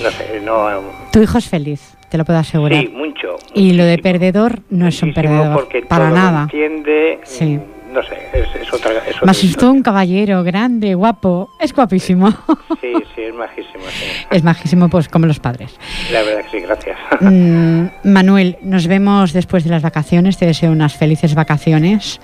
[0.01, 0.83] no sé, no...
[1.11, 2.81] Tu hijo es feliz, te lo puedo asegurar.
[2.81, 3.35] Sí, mucho.
[3.53, 6.43] Y lo de perdedor no es un perdedor, porque para todo nada.
[6.43, 7.59] entiende, sí.
[7.93, 8.93] No sé, es, otra.
[9.07, 11.51] Es Me asustó un caballero grande, guapo.
[11.59, 12.33] Es guapísimo.
[12.81, 13.85] Sí, sí, es majísimo.
[14.31, 15.77] Es majísimo, pues como los padres.
[16.13, 16.97] La verdad que sí, gracias.
[17.21, 20.39] Mm, Manuel, nos vemos después de las vacaciones.
[20.39, 22.21] Te deseo unas felices vacaciones.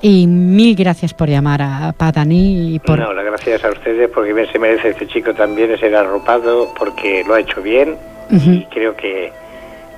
[0.00, 2.74] Y mil gracias por llamar a Padani.
[2.74, 2.98] Y por...
[2.98, 7.22] No, las gracias a ustedes porque bien se merece este chico también ser arropado porque
[7.26, 7.96] lo ha hecho bien
[8.30, 9.32] y creo que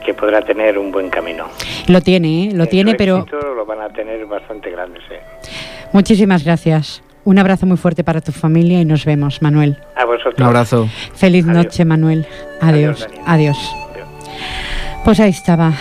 [0.02, 1.46] que podrá tener un buen camino.
[1.88, 2.50] Lo tiene, ¿eh?
[2.52, 3.26] lo tiene, pero...
[3.56, 5.14] Lo van a tener bastante grande, sí.
[5.92, 7.02] Muchísimas gracias.
[7.24, 9.78] Un abrazo muy fuerte para tu familia y nos vemos, Manuel.
[9.94, 10.38] A vosotros.
[10.38, 10.88] Un abrazo.
[11.14, 12.26] Feliz noche, Manuel.
[12.60, 13.06] Adiós.
[13.26, 13.56] Adiós.
[15.04, 15.72] Pues ahí estaba.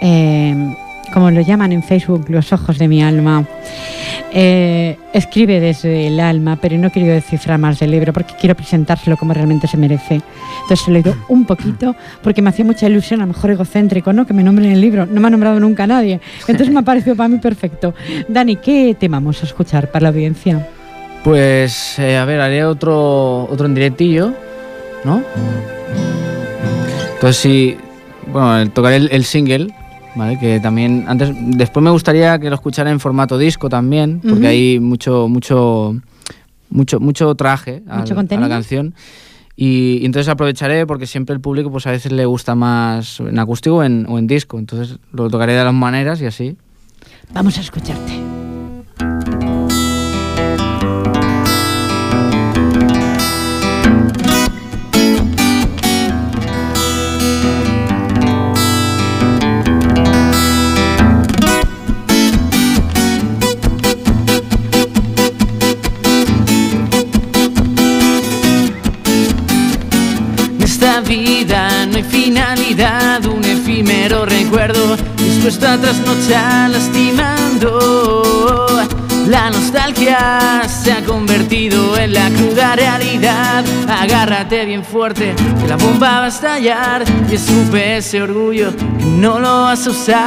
[0.00, 0.54] Eh,
[1.12, 3.44] como lo llaman en Facebook, los ojos de mi alma.
[4.32, 9.16] Eh, escribe desde el alma, pero no quiero descifrar más del libro porque quiero presentárselo
[9.16, 10.20] como realmente se merece.
[10.62, 14.26] Entonces he leído un poquito porque me hacía mucha ilusión, a lo mejor egocéntrico, ¿no?
[14.26, 15.06] Que me nombren el libro.
[15.06, 16.20] No me ha nombrado nunca nadie.
[16.46, 17.94] Entonces me ha parecido para mí perfecto.
[18.28, 20.68] Dani, ¿qué tema vamos a escuchar para la audiencia?
[21.24, 24.32] Pues, eh, a ver, haré otro, otro en directillo,
[25.04, 25.22] ¿no?
[27.14, 27.76] Entonces, sí,
[28.32, 29.74] bueno, tocaré el single
[30.14, 30.38] ¿vale?
[30.38, 34.80] Que también antes, después me gustaría que lo escuchara en formato disco también, porque hay
[34.80, 35.96] mucho, mucho,
[36.70, 38.94] mucho, mucho traje a la canción.
[39.60, 43.76] Y, entonces aprovecharé porque siempre el público pues a veces le gusta más en acústico
[43.76, 44.56] o en, o en disco.
[44.56, 46.56] Entonces lo tocaré de las maneras y así.
[47.32, 48.37] Vamos a escucharte.
[75.48, 77.78] Dispuesto a trasnochar lastimando.
[79.28, 83.64] La nostalgia se ha convertido en la cruda realidad.
[83.88, 87.02] Agárrate bien fuerte, que la bomba va a estallar.
[87.30, 90.18] Y escupe ese orgullo que no lo vas a usar.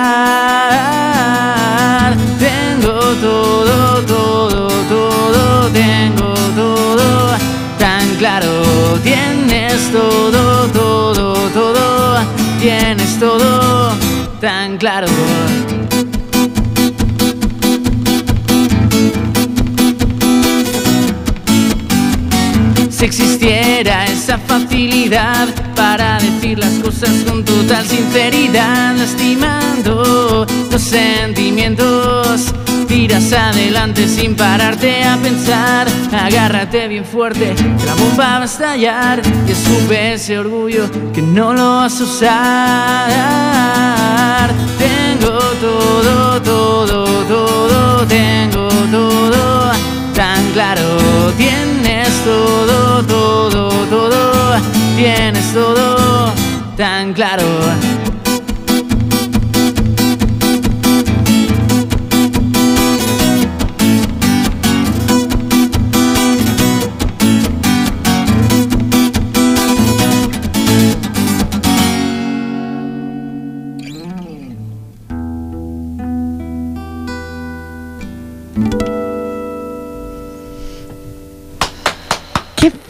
[2.40, 7.36] Tengo todo, todo, todo, tengo todo
[7.78, 8.64] tan claro.
[9.04, 10.31] Tienes todo,
[14.42, 15.08] tan claro.
[22.90, 32.52] Si existiera esa facilidad para decir las cosas con total sinceridad, lastimando los sentimientos
[33.14, 35.86] adelante sin pararte a pensar.
[36.14, 37.54] Agárrate bien fuerte,
[37.86, 39.22] la bomba va a estallar.
[39.48, 43.10] Y escupe ese orgullo que no lo vas a usar.
[44.78, 49.72] Tengo todo, todo, todo, tengo todo
[50.16, 50.98] tan claro.
[51.38, 54.56] Tienes todo, todo, todo,
[54.96, 56.32] tienes todo
[56.78, 57.44] tan claro.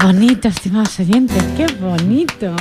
[0.04, 2.56] Bonito, estimados oyentes, qué bonito.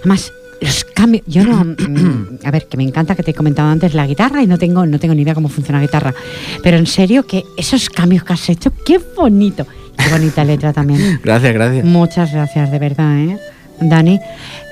[0.00, 3.68] Además, los cambios, yo no, mm, a ver, que me encanta que te he comentado
[3.68, 6.14] antes la guitarra y no tengo, no tengo ni idea cómo funciona la guitarra,
[6.62, 9.66] pero en serio que esos cambios que has hecho, qué bonito.
[9.96, 11.20] Qué bonita letra también.
[11.24, 11.84] Gracias, gracias.
[11.84, 13.38] Muchas gracias, de verdad, ¿eh?
[13.80, 14.18] Dani.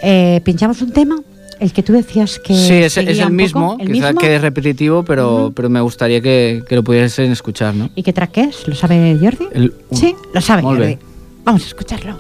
[0.03, 1.17] Eh, ¿Pinchamos un tema?
[1.61, 2.55] El que tú decías que.
[2.55, 6.83] Sí, es, el mismo, quizás que es repetitivo, pero, pero me gustaría que, que, lo
[6.83, 7.89] pudiesen escuchar, ¿no?
[7.95, 8.67] ¿Y qué track es?
[8.67, 9.71] ¿Lo sabe Jordi?
[9.93, 10.99] sí, lo sabe Jordi.
[11.45, 12.17] Vamos a escucharlo.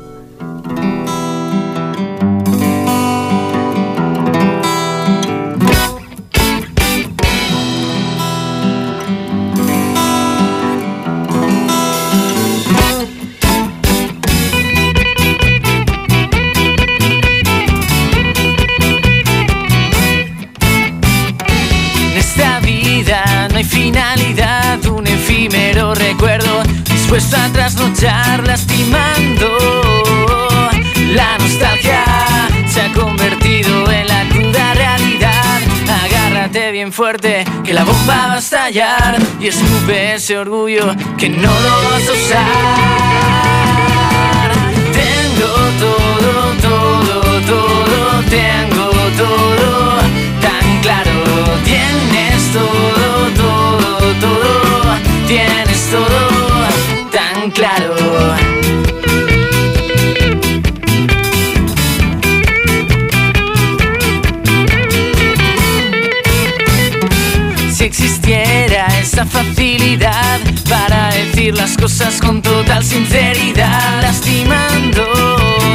[22.11, 27.49] En esta vida no hay finalidad, un efímero recuerdo dispuesto a
[36.93, 42.09] Fuerte, que la bomba va a estallar y escupe ese orgullo que no lo vas
[42.09, 42.47] a usar.
[44.93, 50.01] Tengo todo, todo, todo, tengo todo
[50.43, 51.13] tan claro.
[51.65, 54.43] Tienes todo, todo, todo
[55.27, 55.39] si
[67.93, 75.05] existiera esa facilidad para decir las cosas con total sinceridad, lastimando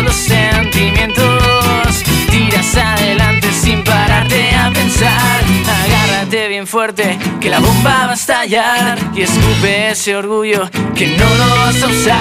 [0.02, 5.44] los sentimientos, tiras adelante sin pararte a pensar,
[5.86, 11.30] agárrate bien fuerte que la bomba va a estallar y escupe ese orgullo que no
[11.36, 12.18] lo vas a usar.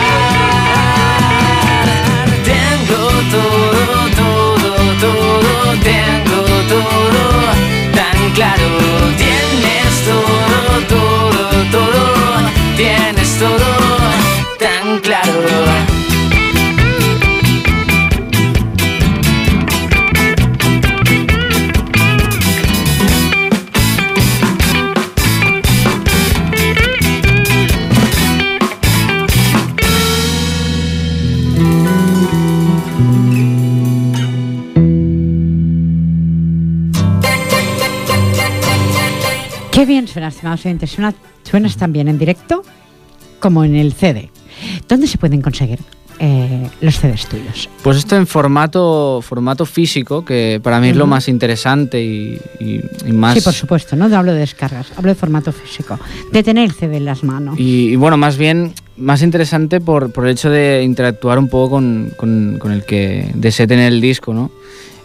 [2.44, 7.52] Tengo todo, todo, todo, tengo todo
[7.94, 9.05] tan claro.
[39.86, 40.90] Qué bien suena, estimados oyentes.
[40.90, 41.14] Suena,
[41.44, 42.64] suenas tan bien en directo
[43.38, 44.30] como en el CD.
[44.88, 45.78] ¿Dónde se pueden conseguir
[46.18, 47.68] eh, los CDs tuyos?
[47.84, 52.80] Pues esto en formato, formato físico, que para mí es lo más interesante y, y-
[53.06, 53.34] y más...
[53.34, 56.00] Sí, por supuesto, no hablo de descargas, hablo de formato físico.
[56.32, 57.56] De tener el CD en las manos.
[57.56, 61.70] Y, y bueno, más bien, más interesante por, por el hecho de interactuar un poco
[61.76, 64.50] con, con- con el que desee tener el disco, ¿no?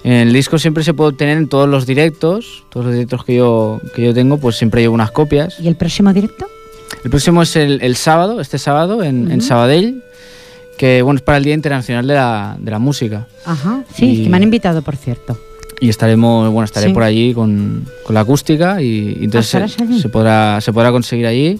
[0.03, 3.35] En el disco siempre se puede obtener en todos los directos, todos los directos que
[3.35, 5.59] yo, que yo tengo, pues siempre llevo unas copias.
[5.59, 6.47] ¿Y el próximo directo?
[7.03, 9.47] El próximo es el, el sábado, este sábado, en, en Ujú.
[9.47, 10.03] Sabadell,
[10.77, 13.27] que bueno, es para el Día Internacional de la, de la Música.
[13.45, 15.37] Ajá, sí, Y- que me han invitado, por cierto.
[15.79, 16.93] Y estaremos, bueno, estaré Sí.
[16.93, 20.91] por allí con, con la acústica y, y entonces ¿estarás se, se podrá, se podrá
[20.91, 21.59] conseguir allí.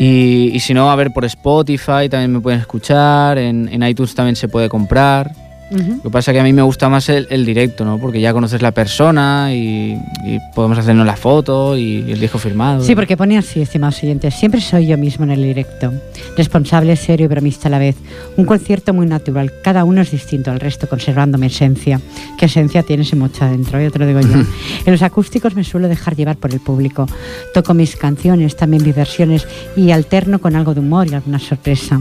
[0.00, 4.14] Y, y si no, a ver por Spotify también me pueden escuchar, en, en iTunes
[4.14, 5.30] también se puede comprar.
[5.70, 5.96] Ujú.
[5.96, 7.98] Lo que pasa es que a mí me gusta más el, el directo, ¿no?
[7.98, 12.82] Porque ya conoces la persona y, y podemos hacernos la foto y, el disco firmado.
[12.82, 15.92] Sí, porque pone así, estimados oyentes, siempre soy yo mismo en el directo,
[16.36, 17.96] responsable, serio y bromista a la vez.
[18.36, 22.00] Un concierto muy natural, cada uno es distinto al resto, conservando mi esencia.
[22.38, 23.80] ¿Qué esencia tienes y mucha dentro?
[23.80, 24.34] Yo te lo digo yo.
[24.86, 27.06] en los acústicos me suelo dejar llevar por el público.
[27.54, 29.46] Toco mis canciones, también mis versiones
[29.76, 32.00] y alterno con algo de humor y alguna sorpresa.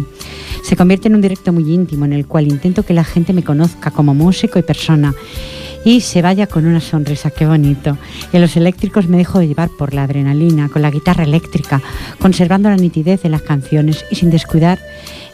[0.64, 3.44] Se convierte en un directo muy íntimo en el cual intento que la gente me
[3.44, 3.59] conozca
[3.94, 5.14] como músico y persona
[5.86, 7.98] y se vaya con una sonrisa, qué bonito.
[8.32, 11.82] Y en los eléctricos me dejo de llevar por la adrenalina, con la guitarra eléctrica,
[12.20, 14.80] conservando la nitidez de las canciones y sin descuidar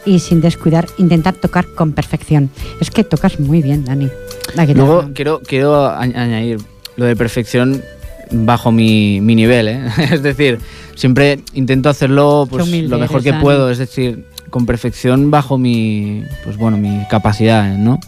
[0.04, 2.50] y sin descuidar intentar tocar con perfección.
[2.80, 4.08] Es que tocas muy bien, Dani.
[4.54, 4.86] La guitarra.
[4.86, 6.58] Luego quiero, quiero añadir
[6.96, 7.82] lo de perfección
[8.30, 9.80] bajo mi, mi nivel, ¿eh?
[10.10, 10.58] es decir,
[10.94, 13.42] siempre intento hacerlo pues, lo mejor eres, que Dani.
[13.42, 17.98] puedo, es decir, con perfección bajo mi, pues bueno, mis capacidades, ¿no?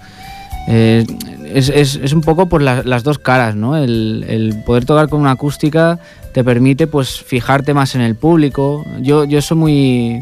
[0.70, 1.06] Eh,
[1.54, 3.76] es, es- es un poco por la- las dos caras, ¿no?
[3.76, 5.98] El, el poder tocar con una acústica
[6.34, 8.84] te permite pues fijarte más en el público.
[9.00, 10.20] Yo, yo soy muy,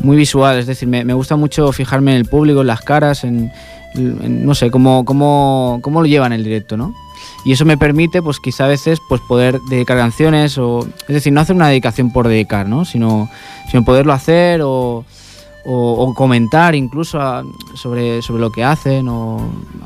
[0.00, 3.24] muy visual, es decir, me, me gusta mucho fijarme en el público, en las caras,
[3.24, 3.52] en,
[3.94, 6.94] en- no sé, cómo, cómo, cómo lo llevan el directo, ¿no?
[7.44, 10.86] Y eso me permite, pues quizá a veces, pues poder dedicar canciones o...
[11.08, 12.86] Es decir, no hacer una dedicación por dedicar, ¿no?
[12.86, 13.28] Sino,
[13.70, 15.04] sino poderlo hacer o,
[15.66, 17.42] o, o comentar incluso a-
[17.74, 19.40] sobre, sobre lo que hacen o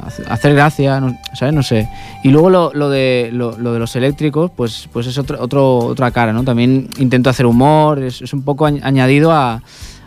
[0.05, 1.55] hace- hacer gracia, no, ¿sabes?
[1.55, 1.89] No sé.
[2.25, 5.79] Y luego lo, lo de, lo, lo de los eléctricos, pues, pues es otro, otro,
[5.79, 6.43] otra cara, ¿no?
[6.45, 9.63] También intento hacer humor, es, es un poco añ- añadido a,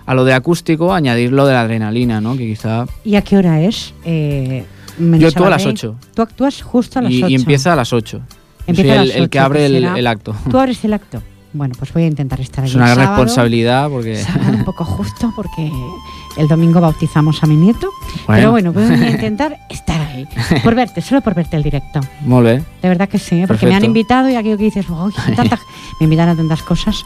[0.05, 2.33] a lo de acústico, añadir lo de la adrenalina, ¿no?
[2.35, 2.85] Que quizá...
[3.05, 3.93] ¿Y a qué hora es?
[4.03, 4.65] Eh,
[4.99, 5.89] Yo actúo a las Sabadell.
[5.91, 5.95] 8.
[6.15, 7.29] Tú actúas justo a las Y, 8.
[7.31, 8.17] y empieza a las 8.
[8.17, 8.23] Yo
[8.67, 10.35] Empieza soy a el, las el que 8, abre que el, el acto.
[10.49, 11.21] ¿Tú abres el acto?
[11.53, 12.71] Bueno, pues voy a intentar estar allí.
[12.71, 13.23] Es una gran sábado.
[13.23, 14.23] responsabilidad porque...
[14.53, 15.69] Un poco justo porque
[16.37, 17.89] el domingo bautizamos a mi nieto.
[18.25, 20.25] Pero bueno, voy a intentar estar ahí.
[20.63, 21.99] Por verte, solo por verte el directo.
[22.25, 22.63] Molt bé.
[22.81, 23.47] De verdad que sí, ¿eh?
[23.47, 25.59] porque me han invitado y aquello que dices, "Uy, tanta-
[25.99, 27.03] me invitan a tantas cosas.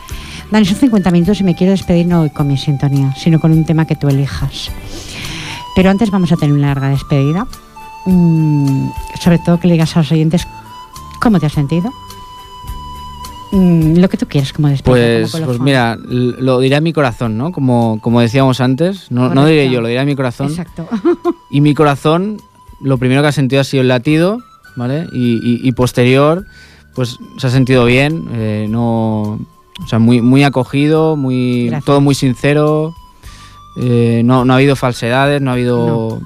[0.51, 3.51] Dani, son 50 minutos y me quiero despedir no hoy con mi sintonía, sino con
[3.51, 4.69] un tema que tú elijas.
[5.75, 7.47] Pero antes vamos a tener una larga despedida.
[8.05, 8.89] Mm,
[9.19, 10.47] sobre todo que le digas a los oyentes
[11.19, 11.89] cómo te has sentido.
[13.51, 15.27] Mm, lo que tú quieras como despedida.
[15.29, 17.51] Pues, pues mira, lo diré a mi corazón, ¿no?
[17.51, 20.47] Como, como decíamos antes, no, diré yo, lo diré a mi corazón.
[20.47, 20.87] Exacto.
[21.51, 22.37] Y mi corazón,
[22.81, 24.39] lo primero que ha sentido ha sido el latido,
[24.75, 25.07] ¿vale?
[25.13, 26.45] Y, y- y posterior,
[26.95, 29.21] pues se ha sentido bien, eh, no,
[29.83, 31.85] o sea, muy, muy acogido, muy, Gracias.
[31.85, 32.93] todo muy sincero,
[33.77, 36.19] eh, no, no ha habido falsedades, no ha habido,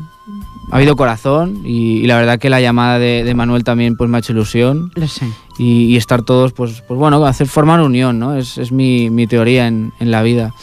[0.72, 4.10] ha habido corazón y, y la verdad que la llamada de, de Manuel también pues
[4.10, 5.26] me ha hecho ilusión Lo sé.
[5.58, 8.36] y, y estar todos, pues, pues bueno, hacer formar unión, ¿no?
[8.36, 10.54] Es, es mi, mi teoría en, en la vida.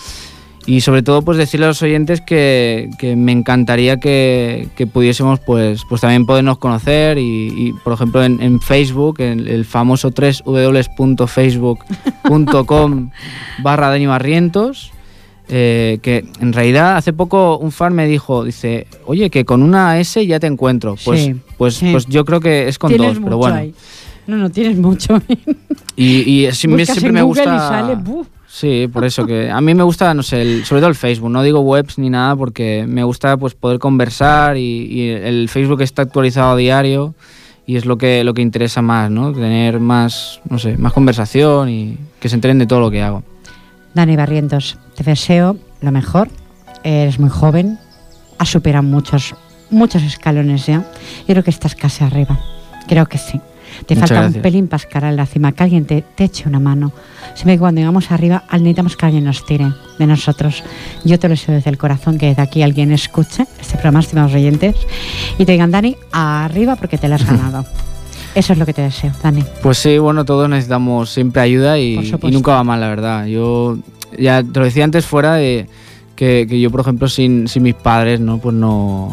[0.66, 6.00] y sobre todo pues decirle a los oyentes que, me encantaría que, pudiésemos pues, pues
[6.00, 13.10] también podernos conocer y, por ejemplo en, Facebook, en el famoso www.facebook.com
[13.62, 14.90] barra Dani Barrientos,
[15.48, 19.98] eh, que en realidad hace poco un fan me dijo, dice, oye, que con una
[20.00, 20.96] S ya te encuentro.
[21.04, 23.72] Pues, pues, pues yo creo que es con dos, pero bueno.
[24.26, 25.22] No, no tienes mucho.
[25.96, 28.02] y, y siempre, me gusta...
[28.48, 31.42] Sí, por eso que a mí me gusta, no sé, sobre todo el Facebook, no
[31.42, 36.52] digo webs ni nada porque me gusta pues poder conversar y, el Facebook está actualizado
[36.52, 37.14] a diario
[37.66, 39.34] y es lo que lo que interesa más, ¿no?
[39.34, 43.22] Tener más, no sé, más conversación y que se enteren de todo lo que hago.
[43.96, 46.28] Dani Barrientos, te deseo lo mejor.
[46.84, 47.78] Eres muy joven,
[48.38, 49.34] has superado muchos
[49.70, 50.84] muchos escalones ya.
[51.26, 52.38] Yo creo que estás casi arriba.
[52.86, 53.40] Creo que sí.
[53.86, 56.92] Te falta un pelín para escalar la cima, que alguien te, te eche una mano.
[57.34, 60.62] Siempre que cuando llegamos arriba, necesitamos que alguien nos tire de nosotros.
[61.04, 64.34] Yo te lo deseo desde el corazón, que desde aquí alguien escuche este programa, estimados
[64.34, 64.76] oyentes,
[65.38, 67.64] y te digan, Dani, arriba porque te lo has ganado.
[68.36, 69.42] Eso es lo que te deseo, Dani.
[69.62, 73.24] Pues sí, bueno, todos necesitamos siempre ayuda y, nunca va mal, la verdad.
[73.24, 73.78] Yo
[74.18, 75.66] ya te lo decía antes fuera de
[76.14, 78.36] que, yo, por ejemplo, sin, sin, mis padres, ¿no?
[78.36, 79.10] Pues no...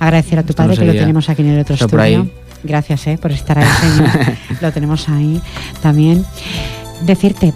[0.00, 2.28] Agradecer a tu padre que lo tenemos aquí en el otro estudio.
[2.64, 4.10] Gracias eh, por estar ahí, señor.
[4.60, 5.40] Lo tenemos ahí
[5.80, 6.26] también.
[7.02, 7.54] Decirte,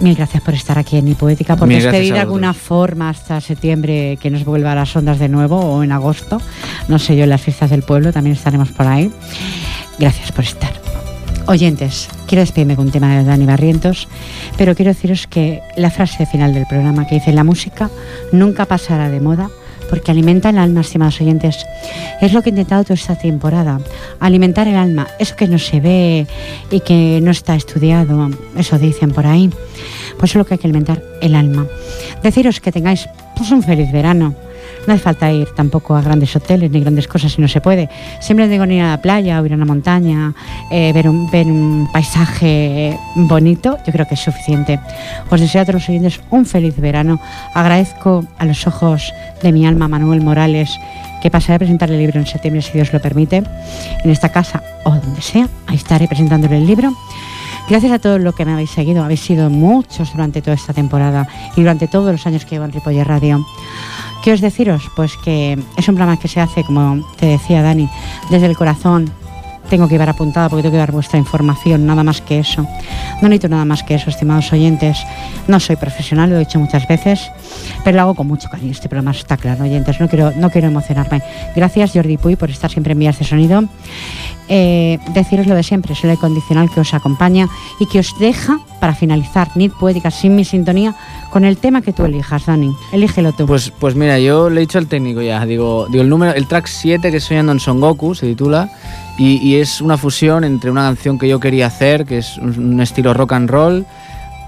[0.00, 4.18] Mil gracias por estar aquí en Mi Poética, por despedir de alguna forma hasta septiembre
[4.20, 6.40] que nos vuelva a las ondas de nuevo o en agosto.
[6.88, 9.12] No sé yo, en las fiestas del pueblo también estaremos por ahí.
[9.98, 10.72] Gracias por estar.
[11.46, 14.08] Oyentes, quiero despedirme con un tema de Dani Barrientos,
[14.56, 17.90] pero quiero deciros que la frase final del programa que dice la música
[18.32, 19.50] nunca pasará de moda
[19.90, 21.66] porque alimenta el alma, estimados oyentes.
[22.22, 23.78] Es lo que he intentado toda esta temporada,
[24.20, 26.26] alimentar el alma, eso que no se ve
[26.70, 29.50] y que no está estudiado, eso dicen por ahí.
[30.18, 31.66] Pues es lo que hay que alimentar el alma.
[32.22, 34.34] Deciros que tengáis pues, un feliz verano
[34.86, 37.88] no hace falta ir tampoco a grandes hoteles ni grandes cosas si no se puede.
[38.20, 40.34] Siempre digo ir a la playa o ir a una montaña,
[40.70, 44.80] eh, ver, un, ver un paisaje bonito, yo creo que es suficiente.
[45.30, 47.20] Os deseo a todos los oyentes un feliz verano.
[47.54, 49.12] Agradezco a los ojos
[49.42, 50.78] de mi alma Manuel Morales
[51.24, 53.42] que pasaré a presentar el libro en septiembre si Dios lo permite,
[54.04, 55.48] en esta casa o donde sea.
[55.66, 56.92] Ahí estaré presentándole el libro.
[57.68, 61.26] Gracias a todos los que me habéis seguido, habéis sido muchos durante toda esta temporada
[61.56, 63.44] y durante todos los años que llevo en Ripoller Radio.
[64.22, 64.82] ¿Qué os deciros?
[64.94, 67.88] Pues que es un programa que se hace, como te decía Dani,
[68.30, 69.10] desde el corazón.
[69.70, 72.66] Tengo que llevar apuntada porque tengo que dar vuestra información, nada más que eso.
[73.22, 74.98] No necesito nada más que eso, estimados oyentes.
[75.48, 77.30] No soy profesional, lo he dicho muchas veces,
[77.82, 78.72] pero lo hago con mucho cariño.
[78.72, 79.98] Este programa está claro, oyentes.
[80.00, 81.22] No quiero, no quiero emocionarme.
[81.56, 83.64] Gracias, Jordi Puy, por estar siempre en vías de sonido.
[84.48, 87.48] Eh, deciros lo de siempre, soy el condicional que os acompaña
[87.80, 90.94] y que os deja para finalizar NIT Poética sin mi sintonía
[91.30, 92.74] con el tema que tú elijas, Dani.
[92.92, 93.46] Elígelo tú.
[93.46, 96.46] Pues, pues mira, yo le he dicho al técnico ya, digo, digo el número, el
[96.46, 98.70] track 7 que estoy en Son Goku se titula
[99.16, 103.14] y, es una fusión entre una canción que yo quería hacer, que es un, estilo
[103.14, 103.86] rock and roll,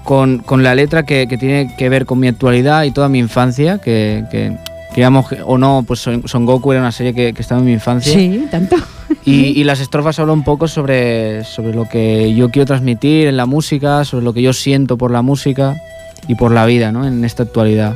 [0.03, 3.19] con, con la letra que, que, tiene que ver con mi actualidad y toda mi
[3.19, 4.57] infancia, que, que
[4.97, 8.11] digamos, o no, pues Son, Goku era una serie que, que, estaba en mi infancia.
[8.11, 8.77] Sí, tanto.
[9.23, 13.37] Y, y, las estrofas hablan un poco sobre, sobre lo que yo quiero transmitir en
[13.37, 15.79] la música, sobre lo que yo siento por la música
[16.27, 17.05] y por la vida ¿no?
[17.05, 17.93] en esta actualidad.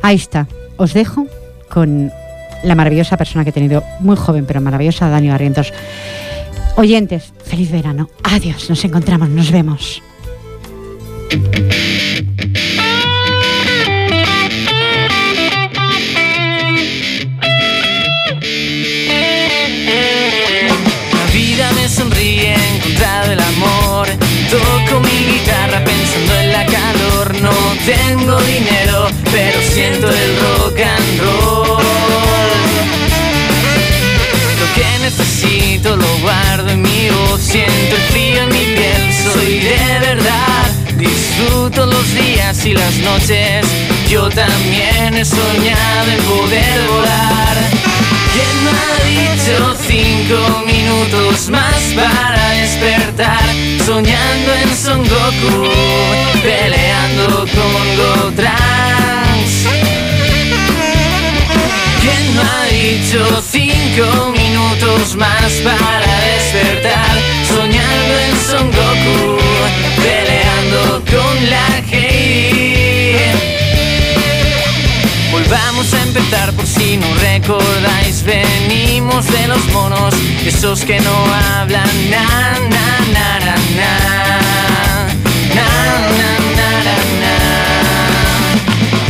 [0.00, 0.48] Ahí está.
[0.78, 1.26] Os dejo
[1.68, 2.10] con
[2.64, 5.74] la maravillosa persona que he tenido, muy joven pero maravillosa, Dani Barrientos.
[6.76, 8.08] Oyentes, feliz verano.
[8.22, 10.02] Adiós, nos encontramos, nos vemos.
[27.86, 31.82] Tengo dinero, pero siento el rock and roll.
[34.60, 37.40] Lo que necesito lo guardo en mi voz.
[37.40, 39.79] Siento el frío en mi piel, soy de.
[41.40, 43.66] Disfruto los días y las noches.
[44.10, 47.56] Yo también he soñado en poder volar.
[48.34, 53.40] ¿Quién me ha dicho cinco minutos más para despertar?
[53.86, 55.66] Soñando en Son Goku,
[56.42, 59.52] peleando con Gotrans.
[62.02, 67.16] ¿Quién me ha dicho cinco minutos más para despertar?
[67.48, 69.38] Soñando en Son Goku,
[71.10, 73.32] con la gente.
[75.30, 78.22] Volvamos a empezar por si no recordáis.
[78.22, 80.14] Venimos de los monos,
[80.44, 82.10] esos que no hablan.
[82.10, 83.92] Na, na, na, na, na.
[85.54, 85.68] Na,
[86.18, 87.34] na, na, na, na.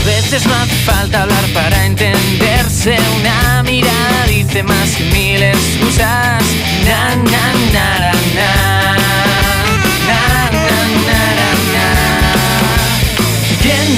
[0.01, 2.97] A veces no hace falta hablar para entenderse.
[3.19, 6.45] Una mirada dice más que mil excusas.
[6.87, 9.30] Na, na, na, na, na.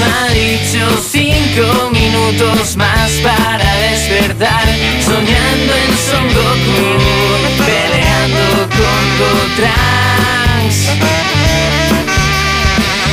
[0.02, 0.80] Ha dicho
[1.10, 4.66] cinco minutos más para despertar?
[5.04, 10.76] Soñando en Son Goku, peleando con Gotrans.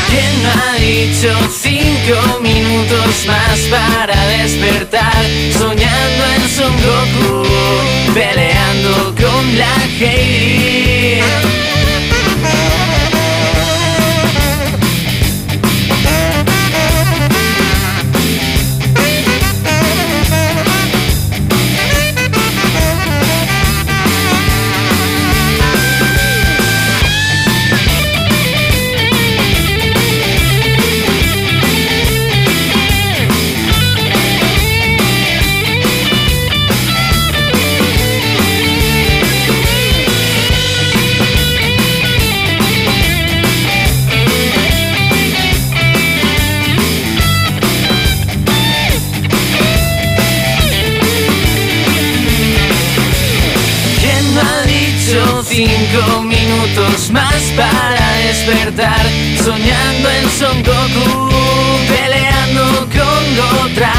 [0.09, 1.29] ¿Quién me ha dicho
[1.61, 5.25] cinco minutos más para despertar?
[5.57, 10.88] Soñando en Son Goku, peleando con Black Heidi.
[57.11, 59.05] más para despertar,
[59.43, 61.29] soñando en Son Goku,
[61.87, 63.98] peleando con Gotra.